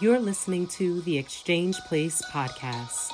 [0.00, 3.12] You're listening to the Exchange Place podcast.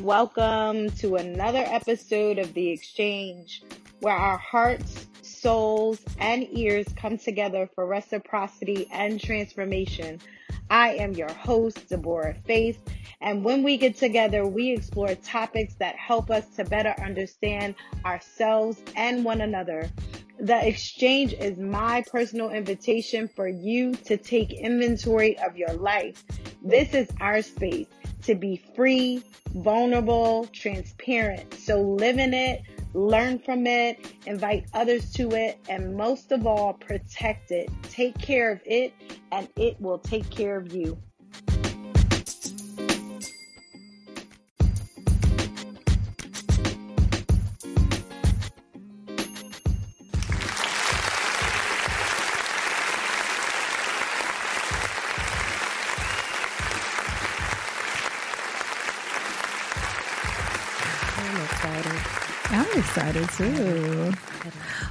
[0.00, 3.64] Welcome to another episode of The Exchange,
[3.98, 10.20] where our hearts, souls, and ears come together for reciprocity and transformation.
[10.70, 12.82] I am your host, Deborah Faith,
[13.20, 17.74] and when we get together, we explore topics that help us to better understand
[18.04, 19.90] ourselves and one another.
[20.38, 26.24] The exchange is my personal invitation for you to take inventory of your life.
[26.62, 27.86] This is our space
[28.24, 29.22] to be free,
[29.54, 31.54] vulnerable, transparent.
[31.54, 32.62] So live in it,
[32.96, 37.70] learn from it, invite others to it, and most of all, protect it.
[37.82, 38.94] Take care of it,
[39.32, 40.98] and it will take care of you.
[63.16, 64.12] I'm too.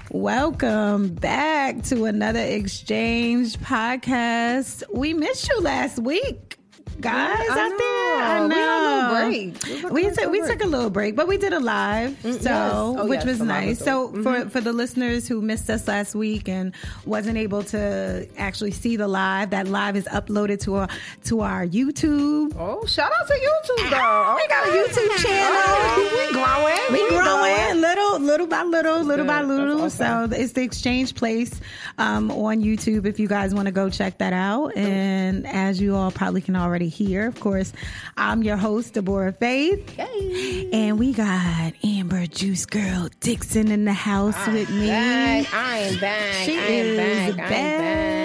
[0.09, 4.81] Welcome back to another exchange podcast.
[4.91, 6.57] We missed you last week,
[6.99, 7.37] guys.
[7.47, 8.47] Yeah, I out there, I know.
[8.47, 8.55] know.
[8.55, 9.91] We had a little break.
[9.93, 12.17] We We took a we little took a little break, but we did a live,
[12.21, 12.45] so yes.
[12.45, 13.79] Oh, which yes, was nice.
[13.79, 14.23] So dope.
[14.23, 16.73] for for the listeners who missed us last week and
[17.05, 20.87] wasn't able to actually see the live, that live is uploaded to our
[21.25, 22.55] to our YouTube.
[22.57, 24.35] Oh, shout out to YouTube, though.
[24.35, 25.61] We got a YouTube channel.
[25.65, 27.03] Oh, we growing.
[27.03, 29.81] We growing little, little by little, little by little.
[29.83, 30.31] Awesome.
[30.31, 31.59] So it's the Exchange Place
[31.97, 33.05] um, on YouTube.
[33.05, 36.55] If you guys want to go check that out, and as you all probably can
[36.55, 37.73] already hear, of course,
[38.17, 40.69] I'm your host Deborah Faith, Yay.
[40.71, 44.87] and we got Amber Juice Girl Dixon in the house with me.
[44.87, 45.53] Back.
[45.53, 46.33] I am back.
[46.45, 47.81] She I is back, back.
[47.81, 48.15] I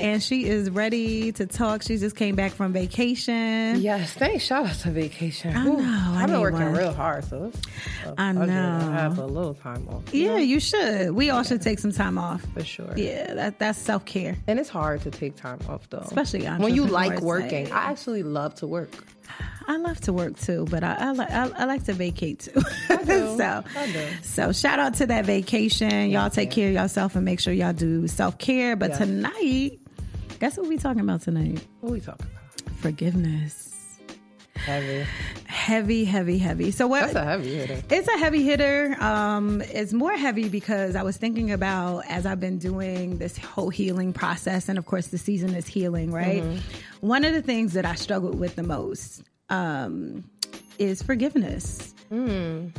[0.00, 1.82] and she is ready to talk.
[1.82, 3.80] She just came back from vacation.
[3.80, 4.44] Yes, thanks.
[4.44, 5.54] Shout out to vacation.
[5.56, 6.72] I know, I I've been working one.
[6.74, 7.52] real hard, so
[8.06, 8.46] uh, I know.
[8.46, 10.02] have a little time off.
[10.14, 11.10] Yeah, you should.
[11.12, 12.44] We all should take some time off.
[12.54, 12.92] for sure.
[12.96, 14.36] Yeah, that that's self care.
[14.46, 15.98] And it's hard to take time off, though.
[15.98, 17.64] Especially when you like working.
[17.64, 18.90] like- I actually love to work.
[19.66, 22.60] I love to work too, but I I, like I, I like to vacate too.
[23.36, 23.62] so
[24.22, 26.10] so shout out to that vacation.
[26.10, 28.76] y'all take care of yourself and make sure y'all do self care.
[28.76, 28.98] But Yes.
[28.98, 29.78] tonight,
[30.40, 31.62] guess what we talking about tonight?
[31.80, 32.74] What we talking about?
[32.76, 33.98] Forgiveness.
[34.56, 35.06] Heavy.
[35.68, 36.70] Heavy, heavy, heavy.
[36.70, 37.12] So what?
[37.12, 37.82] That's a heavy hitter.
[37.90, 38.96] It's a heavy hitter.
[39.00, 43.68] Um, it's more heavy because I was thinking about as I've been doing this whole
[43.68, 46.42] healing process, and of course, the season is healing, right?
[47.02, 50.24] One of the things that I struggled with the most um,
[50.78, 51.94] is forgiveness.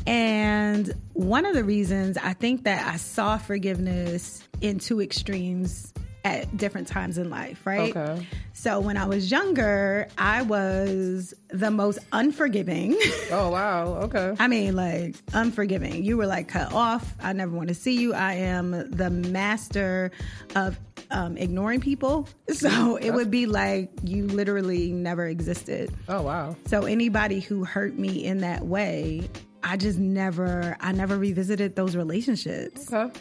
[0.07, 5.93] And one of the reasons I think that I saw forgiveness in two extremes
[6.25, 7.95] at different times in life, right?
[7.95, 8.27] Okay.
[8.53, 12.97] So when I was younger, I was the most unforgiving.
[13.31, 13.85] Oh, wow.
[14.05, 14.33] Okay.
[14.39, 16.03] I mean, like unforgiving.
[16.03, 17.13] You were like cut off.
[17.21, 18.15] I never want to see you.
[18.15, 20.09] I am the master
[20.55, 20.79] of
[21.11, 22.27] um, ignoring people.
[22.53, 25.93] So it would be like you literally never existed.
[26.07, 26.55] Oh, wow.
[26.65, 29.29] So anybody who hurt me in that way,
[29.63, 32.91] I just never, I never revisited those relationships.
[32.91, 33.17] Okay.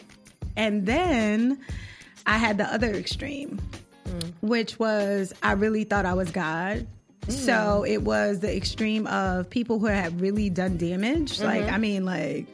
[0.57, 1.59] And then
[2.29, 3.59] I had the other extreme,
[4.05, 4.33] mm.
[4.41, 6.85] which was I really thought I was God.
[7.25, 7.31] Mm.
[7.31, 11.37] So it was the extreme of people who had really done damage.
[11.37, 11.45] Mm-hmm.
[11.45, 12.45] Like, I mean, like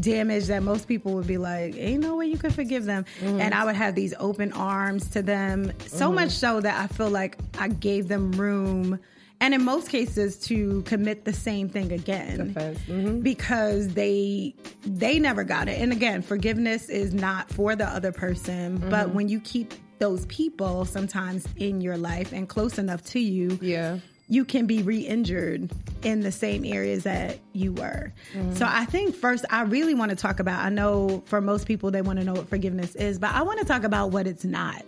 [0.00, 3.04] damage that most people would be like, ain't no way you could forgive them.
[3.20, 3.42] Mm-hmm.
[3.42, 6.14] And I would have these open arms to them, so mm-hmm.
[6.14, 8.98] much so that I feel like I gave them room.
[9.42, 12.54] And in most cases, to commit the same thing again.
[12.88, 13.22] Mhm.
[13.22, 15.80] because they they never got it.
[15.80, 20.84] And again, forgiveness is not for the other person, but when you keep those people
[20.86, 23.98] sometimes in your life and close enough to you, Yeah.
[24.28, 25.70] you can be re-injured
[26.02, 28.12] in the same areas that you were.
[28.54, 31.90] So I think first I really want to talk about I know for most people
[31.90, 34.44] they want to know what forgiveness is, but I want to talk about what it's
[34.44, 34.82] not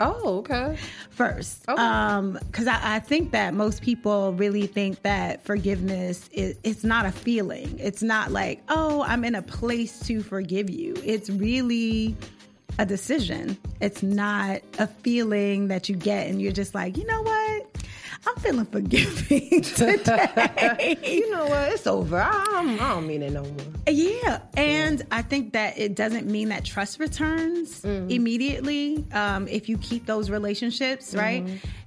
[0.00, 0.76] Oh, okay.
[1.10, 1.68] first.
[1.68, 1.82] Okay.
[1.82, 7.04] Um, because I, I think that most people really think that forgiveness is it's not
[7.04, 7.78] a feeling.
[7.80, 10.94] It's not like, oh, I'm in a place to forgive you.
[11.04, 12.16] It's really
[12.78, 13.58] a decision.
[13.80, 17.37] It's not a feeling that you get and you're just like, you know what?
[18.26, 20.96] I'm feeling forgiving today.
[21.04, 21.72] You know what?
[21.72, 22.20] It's over.
[22.20, 23.52] I, I'm- I don't mean it no more.
[23.88, 29.78] Yeah, and I think that it doesn't mean that trust returns immediately um, if you
[29.78, 31.46] keep those relationships, right?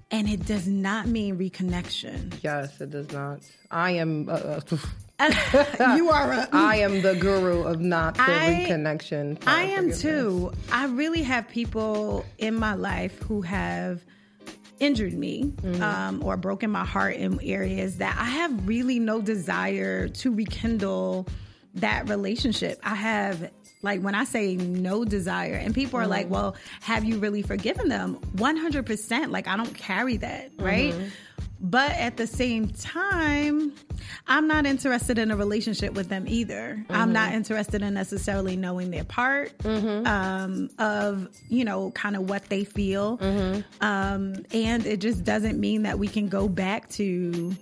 [0.10, 2.34] And it does not mean reconnection.
[2.42, 3.40] Yes, it does not.
[3.70, 4.28] I am.
[4.28, 4.60] Uh,
[5.20, 6.50] uh, you are a.
[6.52, 9.42] I am the guru of not the I- reconnection.
[9.46, 10.52] I am too.
[10.72, 14.02] I really have people in my life who have
[14.82, 15.82] injured me Mm-hmm.
[15.82, 21.28] um, or broken my heart in areas that I have really no desire to rekindle
[21.76, 22.80] that relationship.
[22.84, 23.52] I have.
[23.84, 26.12] Like when I say no desire, and people are Mm-hmm.
[26.12, 28.20] like, well, have you really forgiven them?
[28.36, 29.32] 100%.
[29.32, 30.94] Like, I don't carry that, right?
[30.94, 31.08] Mm-hmm.
[31.64, 33.74] But at the same time,
[34.28, 36.84] I'm not interested in a relationship with them either.
[36.90, 42.46] I'm not interested in necessarily knowing their part um, of, you know, kind of what
[42.50, 43.20] they feel.
[43.80, 47.56] Um, and it just doesn't mean that we can go back to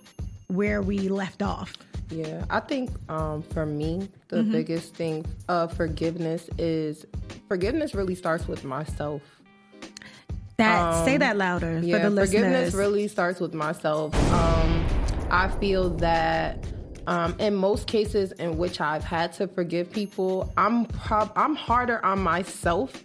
[0.48, 1.74] where we left off.
[2.10, 4.52] Yeah, I think um, for me, the Mm-hmm.
[4.52, 7.06] biggest thing of forgiveness is
[7.48, 9.22] forgiveness really starts with myself.
[10.60, 12.42] That say that louder Um, Yeah, for the listeners.
[12.42, 14.14] forgiveness really starts with myself.
[14.32, 14.86] Um,
[15.32, 16.64] I feel that
[17.08, 22.04] um, in most cases in which I've had to forgive people, I'm prob- I'm harder
[22.06, 23.04] on myself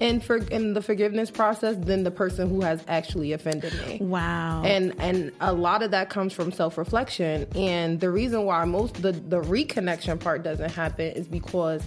[0.00, 4.60] in for in the forgiveness process than the person who has actually offended me wow.
[4.64, 9.12] and and a lot of that comes from self-reflection and the reason why most the
[9.12, 11.80] the reconnection part doesn't happen is because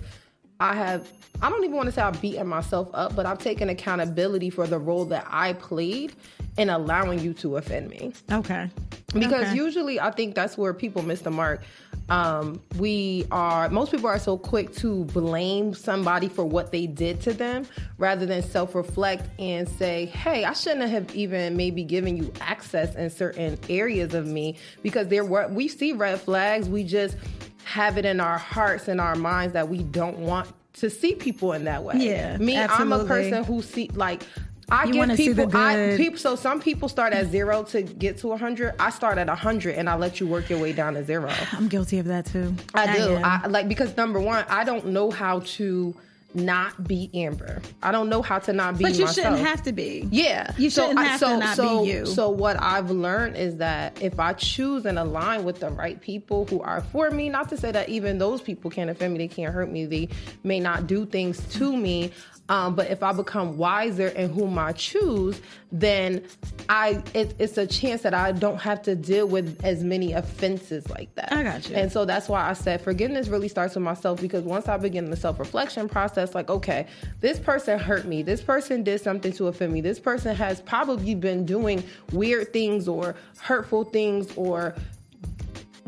[0.60, 1.08] i have
[1.42, 4.68] i don't even want to say i've beaten myself up but i've taken accountability for
[4.68, 6.14] the role that i played
[6.58, 8.70] in allowing you to offend me okay.
[9.14, 9.56] because Okay.
[9.56, 11.62] usually I think that's where people miss the mark.
[12.10, 17.22] Um, we are most people are so quick to blame somebody for what they did
[17.22, 17.68] to them
[18.00, 23.10] rather than self-reflect and say, "Hey, I shouldn't have even maybe given you access in
[23.12, 27.18] certain areas of me because there were we see red flags, we just
[27.68, 31.54] have it in our hearts and our minds that we don't want to see people
[31.54, 31.96] in that way.
[31.98, 34.24] Yeah, me, I'm a person who see like
[34.70, 37.64] I You give wanna see the people I people so some people start at zero
[37.64, 38.76] to get to 100.
[38.80, 41.32] I start at 100 and I let you work your way down to zero.
[41.54, 42.54] I'm guilty of that too.
[42.74, 43.16] I do.
[43.16, 43.26] am.
[43.26, 45.96] I, like because number one, I don't know how to
[46.34, 47.62] not be Amber.
[47.82, 49.16] I don't know how to not be but you myself.
[49.28, 50.08] shouldn't have to be.
[50.12, 52.06] Yeah, You shouldn't I- have to not so, be you.
[52.06, 56.46] So what I've learned is that if I choose and align with the right people
[56.46, 59.28] who are for me, not to say that even those people can't offend me, they
[59.28, 60.10] can't hurt me, they
[60.44, 62.12] may not do things to me.
[62.50, 65.42] Um, but if I become wiser in whom I choose,
[65.72, 66.24] then
[66.70, 70.90] I it, it's a chance that I don't have to deal with as many offenses
[70.90, 71.34] like that.
[71.34, 71.76] I got you.
[71.76, 75.10] And so that's why I said forgiveness really starts with myself because once I begin
[75.10, 76.88] the self reflection process, like, okay,
[77.20, 78.22] this person hurt me.
[78.22, 79.82] This person did something to offend me.
[79.82, 81.84] This person has probably been doing
[82.14, 84.74] weird things or hurtful things or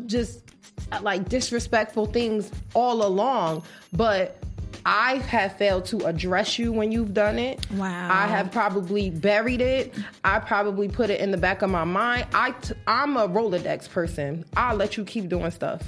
[0.08, 0.44] just
[1.02, 3.64] like disrespectful things all along.
[3.94, 4.39] But
[4.86, 7.66] I have failed to address you when you've done it.
[7.72, 8.10] Wow.
[8.12, 9.94] I have probably buried it.
[10.24, 12.28] I probably put it in the back of my mind.
[12.34, 14.46] I t- I'm a Rolodex person.
[14.56, 15.84] I'll let you keep doing stuff.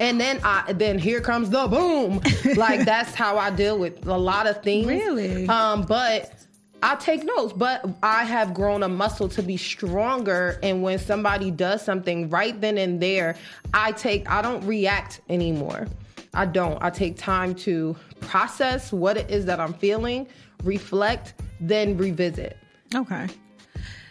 [0.00, 2.20] And then I then here comes the boom.
[2.56, 4.86] like that's how I deal with a lot of things.
[4.86, 5.48] Really?
[5.48, 6.34] Um, but
[6.82, 10.58] I take notes, but I have grown a muscle to be stronger.
[10.62, 13.36] And when somebody does something right then and there,
[13.72, 15.86] I take, I don't react anymore.
[16.34, 16.82] I don't.
[16.82, 20.26] I take time to process what it is that I'm feeling,
[20.62, 22.58] reflect, then revisit.
[22.94, 23.28] Okay.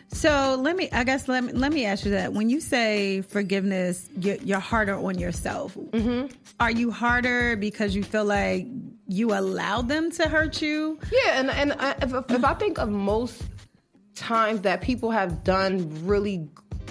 [0.09, 2.33] So let me, I guess, let me, let me ask you that.
[2.33, 5.75] When you say forgiveness, you're, you're harder on yourself.
[5.75, 6.27] Mm-hmm.
[6.59, 8.67] Are you harder because you feel like
[9.07, 10.99] you allowed them to hurt you?
[11.11, 13.41] Yeah, and and I, if, if I think of most
[14.15, 16.47] times that people have done really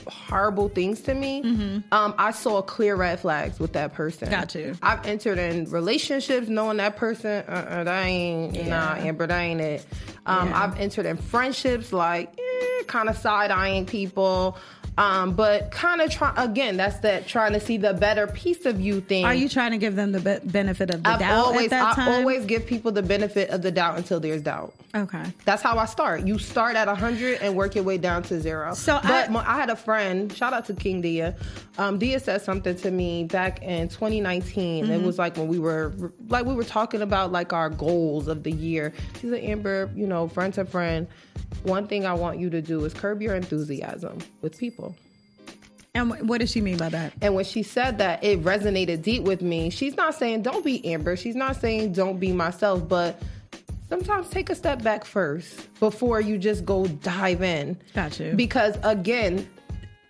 [0.06, 4.30] horrible things to me, um, I saw clear red flags with that person.
[4.30, 4.74] Got you.
[4.82, 9.86] I've entered in relationships knowing that person, uh-uh, that ain't, nah, Amber, that ain't it.
[10.26, 10.62] Um, Yeah.
[10.64, 14.56] I've entered in friendships like, eh, kind of side eyeing people.
[14.98, 16.76] Um, but kind of try again.
[16.76, 19.24] That's that trying to see the better piece of you thing.
[19.24, 21.70] Are you trying to give them the be- benefit of the I've doubt always, at
[21.70, 22.08] that I time?
[22.12, 24.74] always give people the benefit of the doubt until there's doubt.
[24.94, 25.24] Okay.
[25.46, 26.26] That's how I start.
[26.26, 28.74] You start at 100 and work your way down to zero.
[28.74, 31.34] So but I- I, had a friend, shout out to King Dia.
[31.78, 34.84] Um, Dia said something to me back in 2019.
[34.84, 34.92] Mm-hmm.
[34.92, 35.92] It was like when we were
[36.28, 38.92] like we were talking about like our goals of the year.
[39.20, 41.06] She said, Amber, you know, friend to friend,
[41.62, 44.94] one thing I want you to do is curb your enthusiasm with people.
[45.94, 47.12] And what does she mean by that?
[47.20, 49.68] And when she said that, it resonated deep with me.
[49.68, 51.16] She's not saying don't be Amber.
[51.16, 53.20] She's not saying don't be myself, but
[53.92, 57.76] sometimes take a step back first before you just go dive in.
[57.94, 58.32] Got you.
[58.34, 59.46] Because again,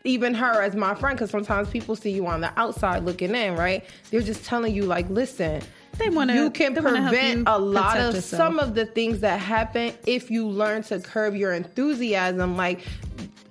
[0.05, 3.57] even her as my friend, because sometimes people see you on the outside looking in,
[3.57, 3.85] right?
[4.11, 5.63] They're just telling you, like, listen,
[5.99, 8.39] They wanna- you can they wanna help prevent you a lot of yourself.
[8.39, 12.57] some of the things that happen if you learn to curb your enthusiasm.
[12.57, 12.81] Like,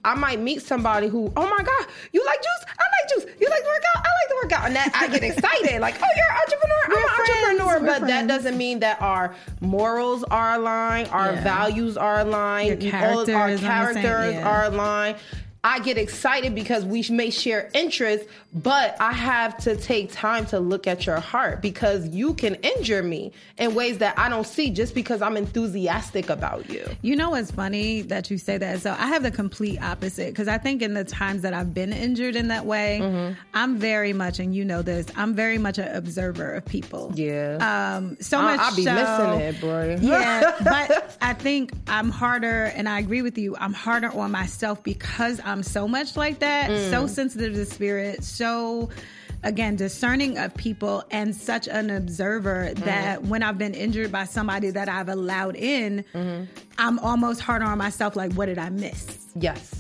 [0.04, 2.66] I might meet somebody who, oh my God, you like juice?
[2.80, 3.36] I like juice.
[3.40, 4.04] You like to work out?
[4.04, 5.80] I like to work yeah, and that I get excited.
[5.80, 6.84] Like, oh, you're an entrepreneur.
[6.86, 7.62] I'm We're an friends.
[7.62, 7.80] entrepreneur.
[7.94, 11.44] We're but that doesn't mean that our morals are aligned, our Yeah.
[11.44, 14.50] values are aligned, all of our character is on the same- characters yeah.
[14.50, 15.18] are aligned.
[15.64, 20.60] I get excited because we may share interests, but I have to take time to
[20.60, 24.72] look at your heart because you can injure me in ways that I don't see
[24.72, 26.84] just because I'm enthusiastic about you.
[27.04, 28.80] You know what's funny that you say that?
[28.82, 31.94] So I have the complete opposite because I think in the times that I've been
[31.94, 33.34] injured in that way, Mm-hmm.
[33.54, 37.12] I'm very much, and you know this, I'm very much an observer of people.
[37.16, 37.58] Yeah.
[37.98, 39.98] Um, so I- much I'll be so, missing it, bro.
[40.02, 43.56] yeah, but I think I'm harder, and I agree with you.
[43.58, 46.90] I'm harder on myself because I'm so much like that, Mm.
[46.90, 48.90] so sensitive to spirit, so
[49.44, 52.86] again discerning of people, and such an observer Mm.
[52.86, 56.44] that when I've been injured by somebody that I've allowed in, Mm-hmm.
[56.78, 58.16] I'm almost harder on myself.
[58.16, 59.18] Like, what did I miss?
[59.36, 59.76] yes.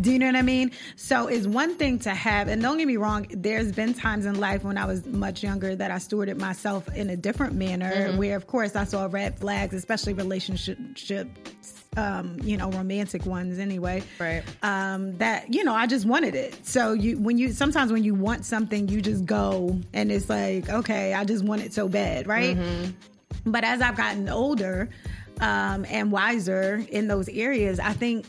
[0.00, 0.72] Do you know what I mean?
[0.96, 4.40] So it's one thing to have, and don't get me wrong, there's been times in
[4.40, 8.16] life when I was much younger that I stewarded myself in a different manner Mm-hmm.
[8.18, 14.02] where, of course, I saw red flags, especially relationships, um, you know, romantic ones anyway.
[14.18, 14.42] Right.
[14.62, 16.66] Um, that, you know, I just wanted it.
[16.66, 20.68] So you, when you, sometimes when you want something, you just go and it's like,
[20.68, 22.56] okay, I just want it so bad, right?
[23.46, 24.88] But as I've gotten older
[25.40, 28.26] um, and wiser in those areas, I think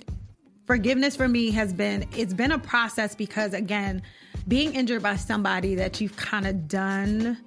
[0.65, 4.01] forgiveness for me has been it's been a process because again,
[4.48, 7.38] being injured by somebody that you've kind of done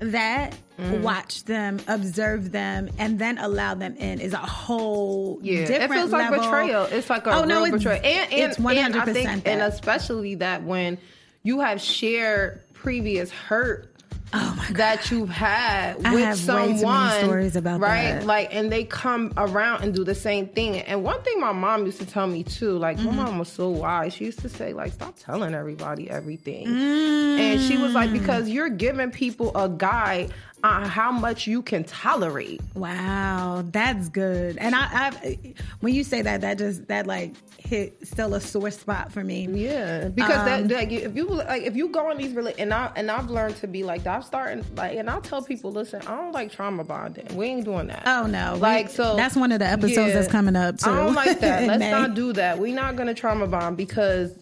[0.00, 1.00] that mm.
[1.02, 5.94] watch them observe them and then allow them in is a whole Yeah, different it
[5.94, 6.44] feels like level.
[6.44, 6.84] betrayal.
[6.84, 9.62] It's like a oh, no, it's, betrayal, and and, it's 100% and I think, and
[9.62, 10.98] especially that when
[11.42, 13.89] you have shared previous hurt.
[14.32, 14.76] Oh my God.
[14.76, 18.12] That you've had I with someone, stories about right?
[18.12, 18.26] that.
[18.26, 20.76] Like, and they come around and do the same thing.
[20.80, 23.16] And one thing my mom used to tell me too, like Mm-hmm.
[23.16, 24.14] my mom was so wise.
[24.14, 26.66] She used to say, like, stop telling everybody everything.
[26.68, 27.38] Mm.
[27.38, 31.84] And she was like, because you're giving people a guide on how much you can
[31.84, 32.60] tolerate.
[32.74, 34.56] Wow, that's good.
[34.58, 38.70] And I, I, when you say that, that just that like hit still a sore
[38.70, 39.46] spot for me.
[39.50, 42.72] Yeah, because Um, that like if you like if you go on these rela- and
[42.74, 44.06] I and I've learned to be like.
[44.06, 47.36] I'm starting like and I'll tell people, listen, I don't like trauma bonding.
[47.36, 48.02] We ain't doing that.
[48.06, 50.12] Oh no, we- like so that's one of the episodes yeah.
[50.14, 50.78] that's coming up.
[50.78, 51.62] Too, I don't like that.
[51.68, 51.90] Let's May.
[51.90, 52.58] not do that.
[52.58, 54.32] We're not gonna trauma bond because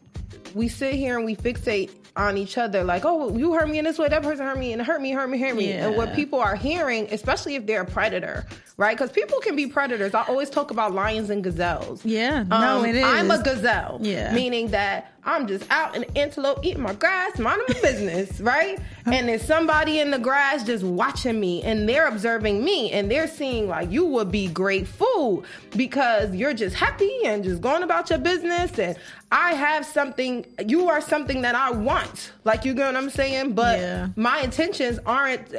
[0.54, 3.84] we sit here and we fixate on each other like, oh, you hurt me in
[3.84, 5.72] this way, that person hurt me, and hurt me, hurt me, hurt me.
[5.72, 8.44] And what people are hearing, especially if they're a predator,
[8.76, 8.96] right?
[8.96, 10.14] Because people can be predators.
[10.14, 12.04] I always talk about lions and gazelles.
[12.04, 13.04] Yeah, no, Um, it is.
[13.04, 13.98] I'm a gazelle.
[14.02, 14.34] Yeah.
[14.34, 18.78] Meaning that I'm just out in the antelope eating my grass, minding my business, right?
[19.06, 23.28] And there's somebody in the grass just watching me and they're observing me and they're
[23.28, 25.44] seeing like you would be great food
[25.76, 28.96] because you're just happy and just going about your business and
[29.30, 32.07] I have something you are something that I want.
[32.44, 33.52] Like you get what I'm saying?
[33.54, 34.08] But Yeah.
[34.16, 35.54] my intentions aren't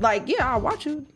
[0.00, 1.06] like, yeah, I'll watch you.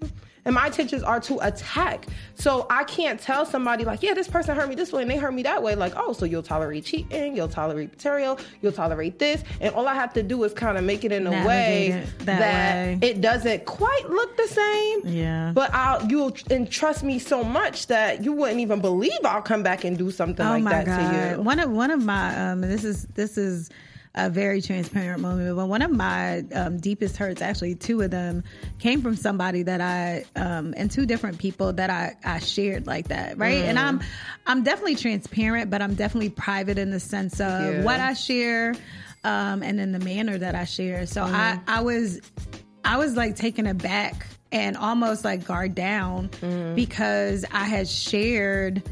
[0.44, 2.04] And my intentions are to attack.
[2.34, 5.16] So I can't tell somebody like, yeah, this person hurt me this way and they
[5.16, 5.76] hurt me that way.
[5.76, 9.44] Like, oh, so you'll tolerate cheating, you'll tolerate betrayal, you'll tolerate this.
[9.60, 11.86] And all I have to do is kind of make it in a Navigate way
[11.92, 12.98] it that way.
[13.08, 15.02] it doesn't quite look the same.
[15.06, 15.52] Yeah.
[15.54, 19.84] But I'll you'll entrust me so much that you wouldn't even believe I'll come back
[19.84, 20.96] and do something Oh like that god!
[21.30, 21.42] to you.
[21.44, 23.70] One of one of my um, this is this is
[24.14, 28.44] a very transparent moment, but one of my um, deepest hurts, actually, two of them
[28.78, 33.08] came from somebody that I um, and two different people that I I shared like
[33.08, 33.64] that, right?
[33.64, 34.00] And I'm
[34.46, 37.84] I'm definitely transparent, but I'm definitely private in the sense of Yeah.
[37.84, 38.74] what I share,
[39.24, 41.06] um, and in the manner that I share.
[41.06, 42.20] So I I was
[42.84, 46.28] I was like taken aback and almost like guard down
[46.74, 48.82] because I had shared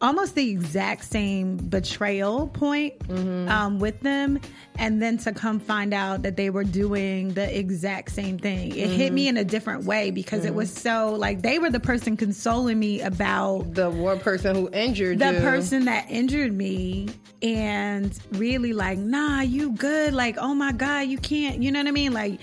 [0.00, 3.48] almost the exact same betrayal point mm-hmm.
[3.48, 4.40] um, with them,
[4.78, 8.74] and then to come find out that they were doing the exact same thing.
[8.74, 9.36] It hit me mm-hmm.
[9.36, 10.56] in a different way because it mm-hmm.
[10.56, 15.18] was so like they were the person consoling me about The one person who injured
[15.18, 15.40] the you.
[15.40, 17.08] person that injured me
[17.42, 20.14] and really like nah you good.
[20.14, 22.12] Like oh my god you can't you know what i mean?
[22.12, 22.40] Like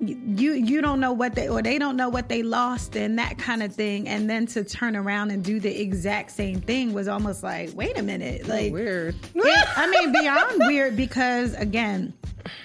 [0.00, 3.38] you you don't know what they or they don't know what they lost and that
[3.38, 7.06] kind of thing and then to turn around and do the exact same thing was
[7.06, 9.14] almost like wait a minute like weird.
[9.34, 12.12] it- I mean, beyond weird because again,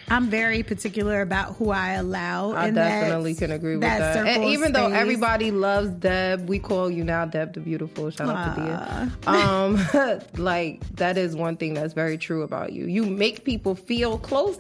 [0.10, 2.52] I'm very particular about who I allow.
[2.52, 4.18] I in that- definitely can agree with that.
[4.18, 8.10] And circle of even though everybody loves Deb, we call you now Deb the Beautiful.
[8.10, 9.12] Shout out to Dia.
[9.28, 12.86] Um, like that is one thing that's very true about you.
[12.88, 14.60] You make people feel close,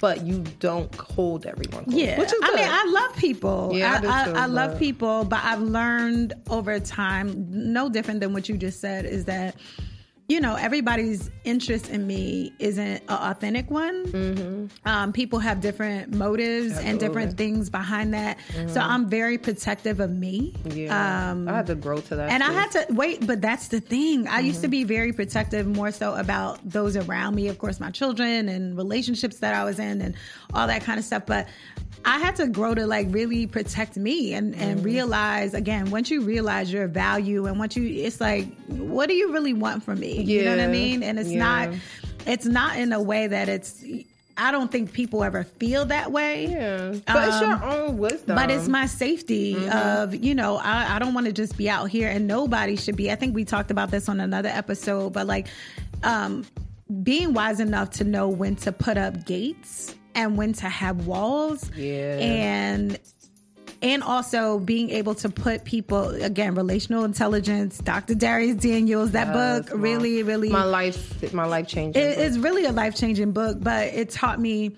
[0.00, 1.94] but you don't hold everyone close.
[1.94, 3.70] Yeah, which is I mean, I love people.
[3.74, 8.20] Yeah, I I, I, too, I love people, but I've learned over time, no different
[8.20, 9.56] than what you just said, is that
[10.30, 14.06] you know, everybody's interest in me isn't an authentic one.
[14.06, 14.88] Mm-hmm.
[14.88, 16.90] Um, people have different motives Absolutely.
[16.90, 18.38] and different things behind that.
[18.52, 18.68] Mm-hmm.
[18.68, 20.54] So I'm very protective of me.
[20.66, 21.30] Yeah.
[21.32, 22.30] Um, I had to grow to that.
[22.30, 22.48] And too.
[22.48, 24.28] I had to wait, but that's the thing.
[24.28, 24.46] I mm-hmm.
[24.46, 24.70] used to mm-hmm.
[24.70, 29.38] be very protective more so about those around me, of course, my children and relationships
[29.40, 30.14] that I was in and
[30.54, 31.26] all that kind of stuff.
[31.26, 31.48] But
[32.04, 34.84] I had to grow to like really protect me and, and mm-hmm.
[34.84, 39.32] realize again, once you realize your value and once you, it's like, what do you
[39.32, 40.22] really want from me?
[40.22, 40.38] Yeah.
[40.38, 41.02] You know what I mean?
[41.02, 41.38] And it's yeah.
[41.38, 41.74] not,
[42.26, 43.84] it's not in a way that it's,
[44.36, 46.46] I don't think people ever feel that way.
[46.46, 46.94] Yeah.
[47.06, 48.36] But um, it's your um, own wisdom.
[48.36, 49.70] But it's my safety mm-hmm.
[49.70, 52.96] of, you know, I, I don't want to just be out here and nobody should
[52.96, 53.10] be.
[53.10, 55.48] I think we talked about this on another episode, but like,
[56.02, 56.46] um,
[57.02, 61.70] being wise enough to know when to put up gates and when to have walls.
[61.76, 62.18] Yeah.
[62.18, 62.98] And
[63.82, 69.64] and also being able to put people again relational intelligence dr dharius daniels that yes,
[69.64, 73.56] book really really my life my life changing it, it's really a life changing book
[73.60, 74.76] but it taught me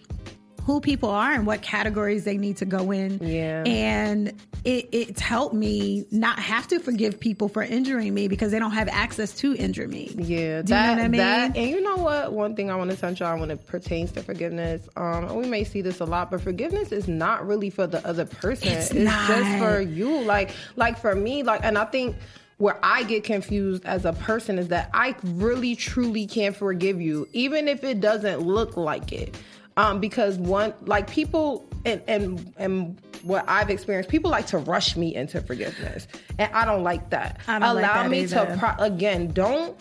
[0.65, 3.19] who people are and what categories they need to go in.
[3.21, 3.65] Yeah.
[3.67, 4.29] And
[4.65, 8.73] it, it's helped me not have to forgive people for injuring me because they don't
[8.73, 10.13] have access to injure me.
[10.17, 10.63] Yeah.
[10.63, 11.19] Do that, you know what I mean?
[11.19, 12.33] That, and you know what?
[12.33, 15.65] One thing I want to touch on when it pertains to forgiveness, um, we may
[15.65, 18.69] see this a lot, but forgiveness is not really for the other person.
[18.69, 20.21] It's, it's just for you.
[20.21, 22.17] Like, like for me, like, and I think
[22.59, 27.27] where I get confused as a person is that I really truly can't forgive you,
[27.33, 29.37] even if it doesn't look like it
[29.77, 34.97] um, because one like people and and and what I've experienced, people like to rush
[34.97, 37.41] me into forgiveness, and I don't like that.
[37.47, 38.47] Don't Allow like that me either.
[38.47, 39.77] to pro- again, don't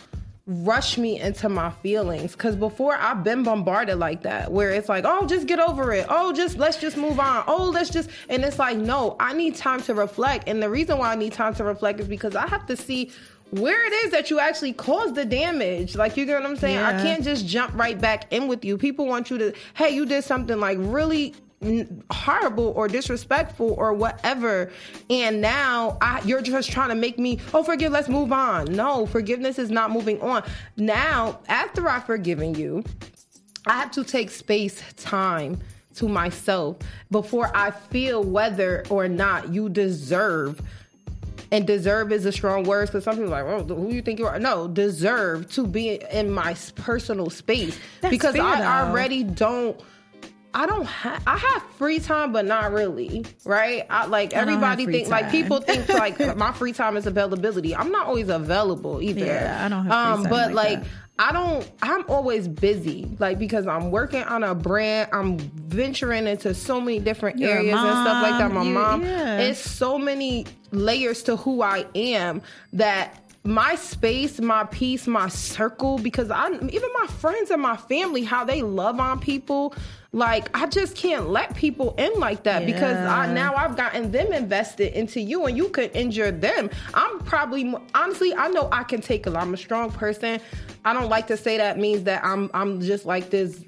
[0.46, 5.04] rush me into my feelings because before I've been bombarded like that where it's like
[5.06, 8.44] oh just get over it oh just let's just move on oh let's just and
[8.44, 11.54] it's like no I need time to reflect and the reason why I need time
[11.54, 13.12] to reflect is because I have to see
[13.52, 15.94] where it is that you actually caused the damage.
[15.94, 16.76] Like you get what I'm saying?
[16.76, 16.88] Yeah.
[16.88, 18.78] I can't just jump right back in with you.
[18.78, 21.34] People want you to, hey, you did something like really
[22.10, 24.72] horrible or disrespectful or whatever
[25.10, 29.06] and now I, you're just trying to make me oh forgive let's move on no
[29.06, 30.42] forgiveness is not moving on
[30.76, 32.82] now after i've forgiven you
[33.68, 35.60] i have to take space time
[35.94, 36.78] to myself
[37.12, 40.60] before i feel whether or not you deserve
[41.52, 44.18] and deserve is a strong word because some people are like, oh, who you think
[44.18, 44.38] you are?
[44.38, 48.66] No, deserve to be in my personal space That's because I though.
[48.66, 49.78] already don't.
[50.54, 53.86] I don't have I have free time, but not really, right?
[53.88, 55.22] I like everybody think time.
[55.22, 57.74] like people think like my free time is availability.
[57.74, 59.24] I'm not always available either.
[59.24, 63.66] Yeah, I don't have um, but like, like I don't, I'm always busy, like because
[63.66, 68.22] I'm working on a brand, I'm venturing into so many different You're areas and stuff
[68.22, 68.50] like that.
[68.52, 69.38] My you, mom, yeah.
[69.38, 75.98] it's so many layers to who I am that my space, my peace, my circle,
[75.98, 79.74] because I even my friends and my family, how they love on people.
[80.14, 82.72] Like I just can't let people in like that yeah.
[82.72, 86.70] because I now I've gotten them invested into you and you could injure them.
[86.94, 89.42] I'm probably honestly I know I can take a lot.
[89.42, 90.38] I'm a strong person.
[90.84, 93.64] I don't like to say that means that I'm I'm just like this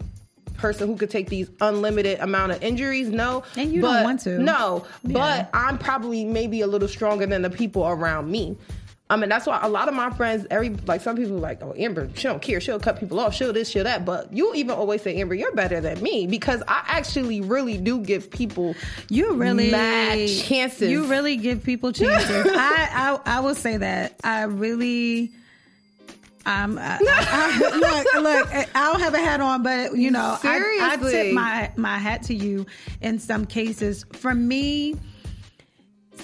[0.54, 3.08] person who could take these unlimited amount of injuries.
[3.08, 4.38] No, and you but, don't want to.
[4.38, 5.12] No, yeah.
[5.12, 8.56] but I'm probably maybe a little stronger than the people around me.
[9.10, 11.74] I mean, that's why a lot of my friends, every like some people like, oh,
[11.76, 12.58] Amber, she don't care.
[12.58, 13.34] She'll cut people off.
[13.34, 14.06] She'll this, she'll that.
[14.06, 18.00] But you even always say, Amber, you're better than me because I actually really do
[18.00, 18.74] give people
[19.10, 20.90] you really mad chances.
[20.90, 22.46] You really give people chances.
[22.50, 25.32] I, I I will say that I really.
[26.46, 30.80] Um, I, I, look, look, I don't have a hat on, but you know, Seriously.
[30.82, 32.66] I, I tip my my hat to you
[33.02, 34.04] in some cases.
[34.12, 34.96] For me,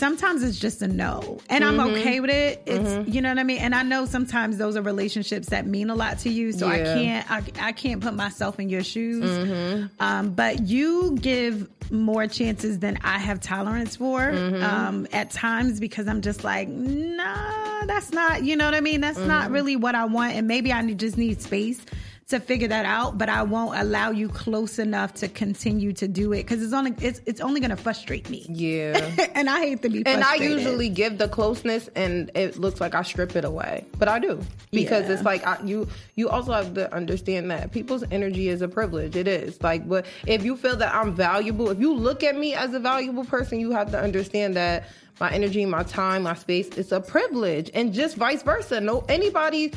[0.01, 1.79] sometimes it's just a no and mm-hmm.
[1.79, 3.11] i'm okay with it it's mm-hmm.
[3.11, 5.95] you know what i mean and i know sometimes those are relationships that mean a
[5.95, 6.73] lot to you so yeah.
[6.73, 9.87] i can't I, I, can't put myself in your shoes mm-hmm.
[10.01, 14.63] um, but you give more chances than i have tolerance for mm-hmm.
[14.63, 19.03] um, at times because i'm just like nah that's not you know what i mean
[19.03, 19.53] that's not mm-hmm.
[19.53, 21.85] really what i want and maybe i just need space
[22.31, 26.33] to figure that out, but I won't allow you close enough to continue to do
[26.33, 28.47] it because it's only it's it's only going to frustrate me.
[28.49, 30.05] Yeah, and I hate to be.
[30.07, 34.09] And I usually give the closeness, and it looks like I strip it away, but
[34.09, 34.41] I do
[34.71, 35.15] because yeah.
[35.15, 39.17] it's like I, you you also have to understand that people's energy is a privilege.
[39.17, 42.55] It is like, but if you feel that I'm valuable, if you look at me
[42.55, 44.85] as a valuable person, you have to understand that
[45.19, 48.81] my energy, my time, my space, it's a privilege, and just vice versa.
[48.81, 49.73] No anybody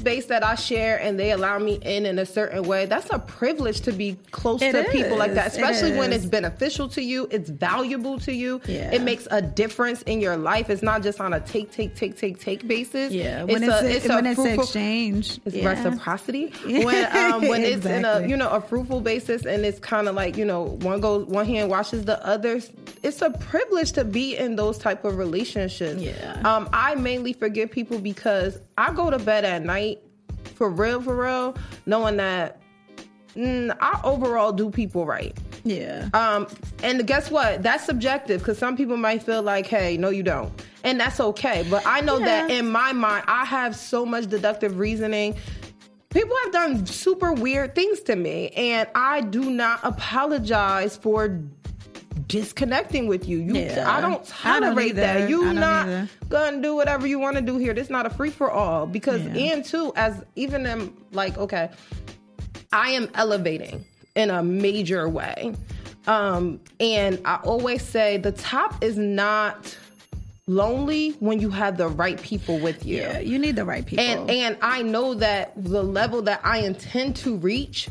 [0.00, 3.18] space that I share and they allow me in in a certain way, that's a
[3.18, 5.36] privilege to be close It to people like is.
[5.36, 6.22] that, It especially when is.
[6.22, 8.90] it's beneficial to you, it's valuable to you, Yeah.
[8.92, 10.70] it makes a difference in your life.
[10.70, 13.12] It's not just on a take, take, take, take, take basis.
[13.12, 15.68] Yeah, when it's, a, when it's an exchange, It's yeah.
[15.68, 20.08] reciprocity when um, when it's in a you know a fruitful basis and it's kind
[20.08, 22.60] of like you know one goes one hand washes the other.
[23.02, 26.00] It's a privilege to be in those type of relationships.
[26.02, 26.40] Yeah.
[26.44, 30.00] Um, I mainly forgive people because I go to bed at night
[30.54, 32.62] for real, for real, knowing that
[33.36, 35.36] mm, I overall do people right.
[35.64, 36.48] Yeah, Um,
[36.82, 37.62] and guess what?
[37.62, 40.50] That's subjective because some people might feel like, hey, no, you don't.
[40.82, 41.66] And that's okay.
[41.68, 45.36] But I know that in my mind, I have so much deductive reasoning.
[46.08, 51.38] People have done super weird things to me, and I do not apologize for
[52.30, 53.38] disconnecting with you.
[53.38, 53.84] You Yeah.
[53.90, 55.28] I don't I don't tolerate that.
[55.28, 56.08] You don't either.
[56.28, 57.74] gonna do whatever you want to do here.
[57.74, 58.86] This not a free for all.
[58.86, 59.52] Because Yeah.
[59.52, 61.70] and too, as even in like, okay,
[62.72, 65.54] I am elevating in a major way.
[66.06, 69.76] Um, and I always say the top is not
[70.46, 72.96] lonely when you have the right people with you.
[72.98, 74.04] yeah, you need the right people.
[74.04, 77.88] And and I know that the level that I intend to reach,